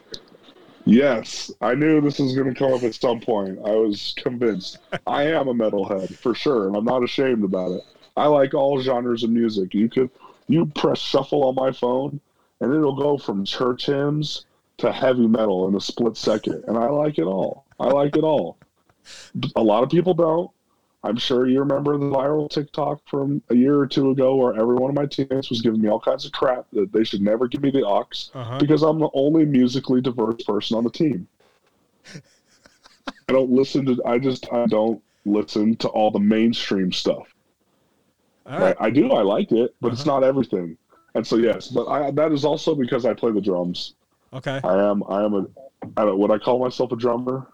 Yes, 0.90 1.52
I 1.60 1.74
knew 1.74 2.00
this 2.00 2.18
was 2.18 2.34
going 2.34 2.48
to 2.48 2.58
come 2.58 2.72
up 2.72 2.82
at 2.82 2.94
some 2.94 3.20
point. 3.20 3.58
I 3.62 3.72
was 3.72 4.14
convinced. 4.16 4.78
I 5.06 5.24
am 5.24 5.46
a 5.46 5.52
metalhead 5.52 6.16
for 6.16 6.34
sure, 6.34 6.66
and 6.66 6.74
I'm 6.74 6.86
not 6.86 7.04
ashamed 7.04 7.44
about 7.44 7.72
it. 7.72 7.82
I 8.16 8.26
like 8.26 8.54
all 8.54 8.80
genres 8.80 9.22
of 9.22 9.28
music. 9.28 9.74
You 9.74 9.90
could 9.90 10.08
you 10.46 10.64
press 10.64 10.98
shuffle 10.98 11.44
on 11.44 11.56
my 11.56 11.72
phone, 11.72 12.18
and 12.60 12.72
it'll 12.72 12.96
go 12.96 13.18
from 13.18 13.44
church 13.44 13.84
hymns 13.84 14.46
to 14.78 14.90
heavy 14.90 15.26
metal 15.26 15.68
in 15.68 15.74
a 15.74 15.80
split 15.80 16.16
second, 16.16 16.64
and 16.66 16.78
I 16.78 16.88
like 16.88 17.18
it 17.18 17.24
all. 17.24 17.66
I 17.78 17.88
like 17.88 18.16
it 18.16 18.24
all. 18.24 18.56
A 19.56 19.62
lot 19.62 19.82
of 19.82 19.90
people 19.90 20.14
don't. 20.14 20.50
I'm 21.04 21.16
sure 21.16 21.46
you 21.46 21.60
remember 21.60 21.96
the 21.96 22.06
viral 22.06 22.50
TikTok 22.50 23.00
from 23.08 23.40
a 23.50 23.54
year 23.54 23.78
or 23.78 23.86
two 23.86 24.10
ago 24.10 24.34
where 24.34 24.54
every 24.54 24.74
one 24.74 24.90
of 24.90 24.96
my 24.96 25.06
teammates 25.06 25.48
was 25.48 25.62
giving 25.62 25.80
me 25.80 25.88
all 25.88 26.00
kinds 26.00 26.26
of 26.26 26.32
crap 26.32 26.66
that 26.72 26.92
they 26.92 27.04
should 27.04 27.22
never 27.22 27.46
give 27.46 27.62
me 27.62 27.70
the 27.70 27.86
ox 27.86 28.30
Uh-huh. 28.34 28.58
because 28.58 28.82
I'm 28.82 28.98
the 28.98 29.08
only 29.14 29.44
musically 29.44 30.00
diverse 30.00 30.42
person 30.42 30.76
on 30.76 30.84
the 30.84 30.90
team. 30.90 31.28
I 33.28 33.32
don't 33.32 33.50
listen 33.50 33.84
to. 33.86 34.02
I 34.04 34.18
just 34.18 34.50
I 34.52 34.66
don't 34.66 35.02
listen 35.24 35.76
to 35.76 35.88
all 35.88 36.10
the 36.10 36.18
mainstream 36.18 36.90
stuff. 36.92 37.28
All 38.46 38.52
Right? 38.58 38.60
right. 38.68 38.76
I 38.80 38.90
do. 38.90 39.12
I 39.12 39.22
like 39.22 39.52
it, 39.52 39.74
but 39.80 39.92
it's 39.92 40.06
Uh-huh. 40.06 40.20
not 40.20 40.24
everything. 40.26 40.76
And 41.14 41.26
so 41.26 41.36
yes, 41.36 41.68
but 41.68 41.86
I, 41.86 42.10
that 42.12 42.32
is 42.32 42.44
also 42.44 42.74
because 42.74 43.04
I 43.04 43.12
play 43.14 43.30
the 43.32 43.40
drums. 43.40 43.94
Okay. 44.32 44.60
I 44.64 44.90
am. 44.90 45.02
I 45.08 45.24
am 45.24 45.34
a. 45.34 45.46
I 45.96 46.04
don't, 46.04 46.18
would 46.18 46.30
I 46.30 46.38
call 46.38 46.58
myself 46.58 46.90
a 46.92 46.96
drummer? 46.96 47.46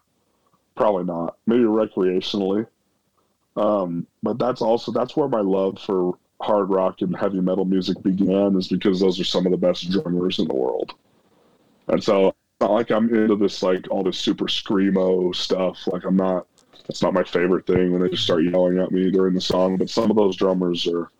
Probably 0.76 1.04
not. 1.04 1.36
Maybe 1.46 1.64
recreationally. 1.64 2.66
Um, 3.56 4.06
but 4.22 4.38
that's 4.38 4.62
also 4.62 4.90
that's 4.92 5.16
where 5.16 5.28
my 5.28 5.40
love 5.40 5.78
for 5.80 6.18
hard 6.40 6.70
rock 6.70 7.00
and 7.00 7.16
heavy 7.16 7.40
metal 7.40 7.64
music 7.64 8.02
began, 8.02 8.56
is 8.56 8.68
because 8.68 9.00
those 9.00 9.20
are 9.20 9.24
some 9.24 9.46
of 9.46 9.52
the 9.52 9.58
best 9.58 9.90
drummers 9.90 10.38
in 10.38 10.48
the 10.48 10.54
world. 10.54 10.92
And 11.88 12.02
so 12.02 12.34
not 12.60 12.72
like 12.72 12.90
I'm 12.90 13.14
into 13.14 13.36
this 13.36 13.62
like 13.62 13.86
all 13.90 14.02
this 14.02 14.18
super 14.18 14.46
screamo 14.46 15.34
stuff. 15.34 15.86
Like 15.86 16.04
I'm 16.04 16.16
not. 16.16 16.46
That's 16.86 17.02
not 17.02 17.14
my 17.14 17.24
favorite 17.24 17.66
thing 17.66 17.92
when 17.92 18.02
they 18.02 18.10
just 18.10 18.24
start 18.24 18.44
yelling 18.44 18.78
at 18.78 18.90
me 18.92 19.10
during 19.10 19.34
the 19.34 19.40
song. 19.40 19.78
But 19.78 19.88
some 19.88 20.10
of 20.10 20.16
those 20.16 20.36
drummers 20.36 20.86
are 20.86 21.10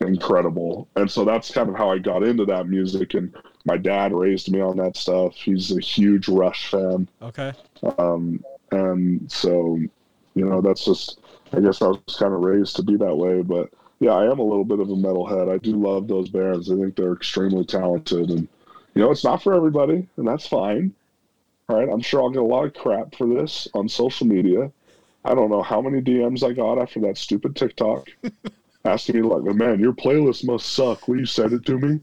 incredible, 0.00 0.86
and 0.94 1.10
so 1.10 1.24
that's 1.24 1.50
kind 1.50 1.68
of 1.68 1.74
how 1.74 1.90
I 1.90 1.98
got 1.98 2.22
into 2.22 2.44
that 2.44 2.68
music. 2.68 3.14
And 3.14 3.34
my 3.64 3.76
dad 3.76 4.12
raised 4.12 4.52
me 4.52 4.60
on 4.60 4.76
that 4.76 4.96
stuff. 4.96 5.34
He's 5.34 5.76
a 5.76 5.80
huge 5.80 6.28
Rush 6.28 6.70
fan, 6.70 7.08
Okay. 7.22 7.52
um, 7.98 8.44
and 8.70 9.30
so 9.30 9.78
you 10.34 10.44
know 10.44 10.60
that's 10.60 10.84
just. 10.84 11.18
I 11.52 11.60
guess 11.60 11.82
I 11.82 11.88
was 11.88 12.16
kind 12.18 12.34
of 12.34 12.40
raised 12.40 12.76
to 12.76 12.82
be 12.82 12.96
that 12.96 13.16
way, 13.16 13.42
but 13.42 13.70
yeah, 14.00 14.12
I 14.12 14.30
am 14.30 14.38
a 14.38 14.44
little 14.44 14.64
bit 14.64 14.80
of 14.80 14.90
a 14.90 14.94
metalhead. 14.94 15.52
I 15.52 15.58
do 15.58 15.72
love 15.72 16.06
those 16.06 16.28
bands. 16.28 16.70
I 16.70 16.76
think 16.76 16.94
they're 16.94 17.14
extremely 17.14 17.64
talented, 17.64 18.30
and 18.30 18.48
you 18.94 19.02
know 19.02 19.10
it's 19.10 19.24
not 19.24 19.42
for 19.42 19.54
everybody, 19.54 20.06
and 20.16 20.28
that's 20.28 20.46
fine. 20.46 20.94
All 21.68 21.76
right, 21.76 21.88
I'm 21.88 22.00
sure 22.00 22.22
I'll 22.22 22.30
get 22.30 22.42
a 22.42 22.44
lot 22.44 22.64
of 22.64 22.74
crap 22.74 23.14
for 23.14 23.26
this 23.26 23.68
on 23.74 23.88
social 23.88 24.26
media. 24.26 24.70
I 25.24 25.34
don't 25.34 25.50
know 25.50 25.62
how 25.62 25.80
many 25.80 26.00
DMs 26.00 26.42
I 26.42 26.52
got 26.52 26.78
after 26.78 27.00
that 27.00 27.18
stupid 27.18 27.56
TikTok 27.56 28.08
asking 28.84 29.16
me 29.16 29.22
like, 29.22 29.42
"Man, 29.54 29.80
your 29.80 29.92
playlist 29.92 30.44
must 30.44 30.74
suck. 30.74 31.08
Will 31.08 31.18
you 31.18 31.26
send 31.26 31.52
it 31.52 31.66
to 31.66 31.78
me?" 31.78 32.00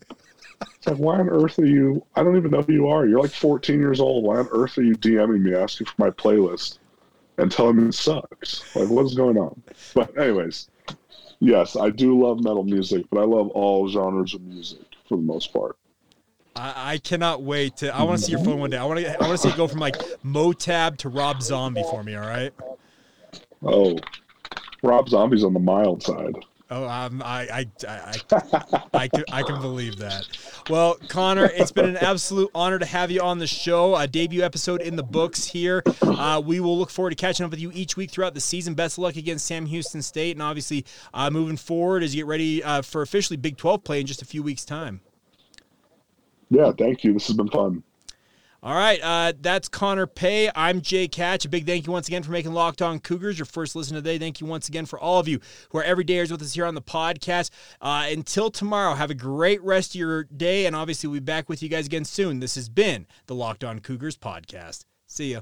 It's 0.77 0.87
like, 0.87 0.97
why 0.97 1.19
on 1.19 1.29
earth 1.29 1.59
are 1.59 1.65
you? 1.65 2.05
I 2.15 2.23
don't 2.23 2.37
even 2.37 2.51
know 2.51 2.61
who 2.61 2.73
you 2.73 2.87
are. 2.87 3.05
You're 3.05 3.21
like 3.21 3.31
14 3.31 3.77
years 3.77 3.99
old. 3.99 4.23
Why 4.23 4.37
on 4.37 4.47
earth 4.51 4.77
are 4.77 4.83
you 4.83 4.95
DMing 4.95 5.41
me 5.41 5.53
asking 5.53 5.87
for 5.87 5.95
my 5.97 6.11
playlist 6.11 6.77
and 7.37 7.51
tell 7.51 7.69
him 7.69 7.89
it 7.89 7.93
sucks? 7.93 8.75
Like, 8.75 8.89
what's 8.89 9.13
going 9.13 9.37
on? 9.37 9.61
But 9.93 10.17
anyways, 10.17 10.69
yes, 11.39 11.75
I 11.75 11.89
do 11.89 12.19
love 12.21 12.43
metal 12.43 12.63
music, 12.63 13.05
but 13.11 13.19
I 13.19 13.25
love 13.25 13.49
all 13.49 13.87
genres 13.87 14.33
of 14.33 14.41
music 14.41 14.85
for 15.07 15.17
the 15.17 15.23
most 15.23 15.53
part. 15.53 15.77
I, 16.55 16.93
I 16.93 16.97
cannot 16.99 17.43
wait 17.43 17.77
to. 17.77 17.93
I 17.93 18.03
want 18.03 18.19
to 18.19 18.25
see 18.25 18.31
your 18.31 18.43
phone 18.43 18.59
one 18.59 18.69
day. 18.69 18.77
I 18.77 18.85
want 18.85 18.99
to. 18.99 19.23
I 19.23 19.27
want 19.27 19.33
to 19.33 19.37
see 19.37 19.49
it 19.49 19.57
go 19.57 19.67
from 19.67 19.79
like 19.79 19.97
Motab 20.23 20.97
to 20.97 21.09
Rob 21.09 21.41
Zombie 21.41 21.83
for 21.89 22.03
me. 22.03 22.15
All 22.15 22.27
right. 22.27 22.53
Oh, 23.63 23.97
Rob 24.81 25.09
Zombie's 25.09 25.43
on 25.43 25.53
the 25.53 25.59
mild 25.59 26.01
side. 26.03 26.35
Oh, 26.71 26.87
um, 26.87 27.21
I, 27.23 27.67
I, 27.87 27.87
I, 27.87 28.13
I, 28.93 29.07
can, 29.07 29.23
I 29.31 29.43
can 29.43 29.61
believe 29.61 29.97
that. 29.97 30.25
Well, 30.67 30.95
Connor, 31.09 31.45
it's 31.45 31.71
been 31.71 31.85
an 31.85 31.97
absolute 31.97 32.49
honor 32.55 32.79
to 32.79 32.85
have 32.87 33.11
you 33.11 33.21
on 33.21 33.37
the 33.37 33.45
show. 33.45 33.95
A 33.95 34.07
debut 34.07 34.41
episode 34.41 34.81
in 34.81 34.95
the 34.95 35.03
books 35.03 35.45
here. 35.45 35.83
Uh, 36.01 36.41
we 36.43 36.59
will 36.59 36.75
look 36.75 36.89
forward 36.89 37.11
to 37.11 37.15
catching 37.15 37.43
up 37.43 37.51
with 37.51 37.59
you 37.59 37.71
each 37.73 37.95
week 37.95 38.09
throughout 38.09 38.33
the 38.33 38.41
season. 38.41 38.73
Best 38.73 38.97
of 38.97 39.03
luck 39.03 39.15
against 39.15 39.45
Sam 39.45 39.67
Houston 39.67 40.01
State, 40.01 40.35
and 40.35 40.41
obviously 40.41 40.85
uh, 41.13 41.29
moving 41.29 41.57
forward 41.57 42.01
as 42.01 42.15
you 42.15 42.23
get 42.23 42.27
ready 42.27 42.63
uh, 42.63 42.81
for 42.81 43.03
officially 43.03 43.37
Big 43.37 43.57
12 43.57 43.83
play 43.83 43.99
in 43.99 44.07
just 44.07 44.23
a 44.23 44.25
few 44.25 44.41
weeks' 44.41 44.65
time. 44.65 45.01
Yeah, 46.49 46.71
thank 46.75 47.03
you. 47.03 47.13
This 47.13 47.27
has 47.27 47.35
been 47.35 47.49
fun. 47.49 47.83
All 48.65 48.73
right, 48.73 48.99
uh, 49.03 49.33
that's 49.39 49.69
Connor 49.69 50.07
Pay. 50.07 50.49
I'm 50.55 50.81
Jake 50.81 51.13
Hatch. 51.13 51.45
A 51.45 51.49
big 51.49 51.67
thank 51.67 51.85
you 51.85 51.93
once 51.93 52.07
again 52.07 52.23
for 52.23 52.31
making 52.31 52.51
Locked 52.51 52.81
On 52.81 52.99
Cougars 52.99 53.37
your 53.37 53.45
first 53.45 53.75
listen 53.75 53.93
today. 53.95 54.17
Thank 54.17 54.41
you 54.41 54.47
once 54.47 54.67
again 54.67 54.87
for 54.87 54.99
all 54.99 55.19
of 55.19 55.27
you 55.27 55.39
who 55.69 55.77
are 55.77 55.83
everydayers 55.83 56.31
with 56.31 56.41
us 56.41 56.55
here 56.55 56.65
on 56.65 56.73
the 56.73 56.81
podcast. 56.81 57.51
Uh, 57.79 58.07
until 58.09 58.49
tomorrow, 58.49 58.95
have 58.95 59.11
a 59.11 59.13
great 59.13 59.61
rest 59.63 59.91
of 59.91 59.99
your 59.99 60.23
day, 60.23 60.65
and 60.65 60.75
obviously 60.75 61.07
we'll 61.07 61.19
be 61.19 61.23
back 61.23 61.47
with 61.47 61.61
you 61.61 61.69
guys 61.69 61.85
again 61.85 62.05
soon. 62.05 62.39
This 62.39 62.55
has 62.55 62.67
been 62.67 63.05
the 63.27 63.35
Locked 63.35 63.63
On 63.63 63.77
Cougars 63.77 64.17
podcast. 64.17 64.85
See 65.05 65.33
ya. 65.33 65.41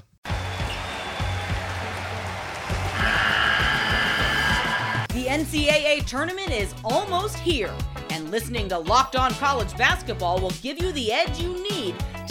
The 5.14 5.30
NCAA 5.30 6.04
tournament 6.04 6.50
is 6.50 6.74
almost 6.84 7.38
here, 7.38 7.72
and 8.10 8.30
listening 8.30 8.68
to 8.68 8.78
Locked 8.78 9.16
On 9.16 9.32
College 9.32 9.74
Basketball 9.78 10.40
will 10.40 10.50
give 10.60 10.78
you 10.78 10.92
the 10.92 11.10
edge 11.10 11.40
you 11.40 11.54
need 11.70 11.83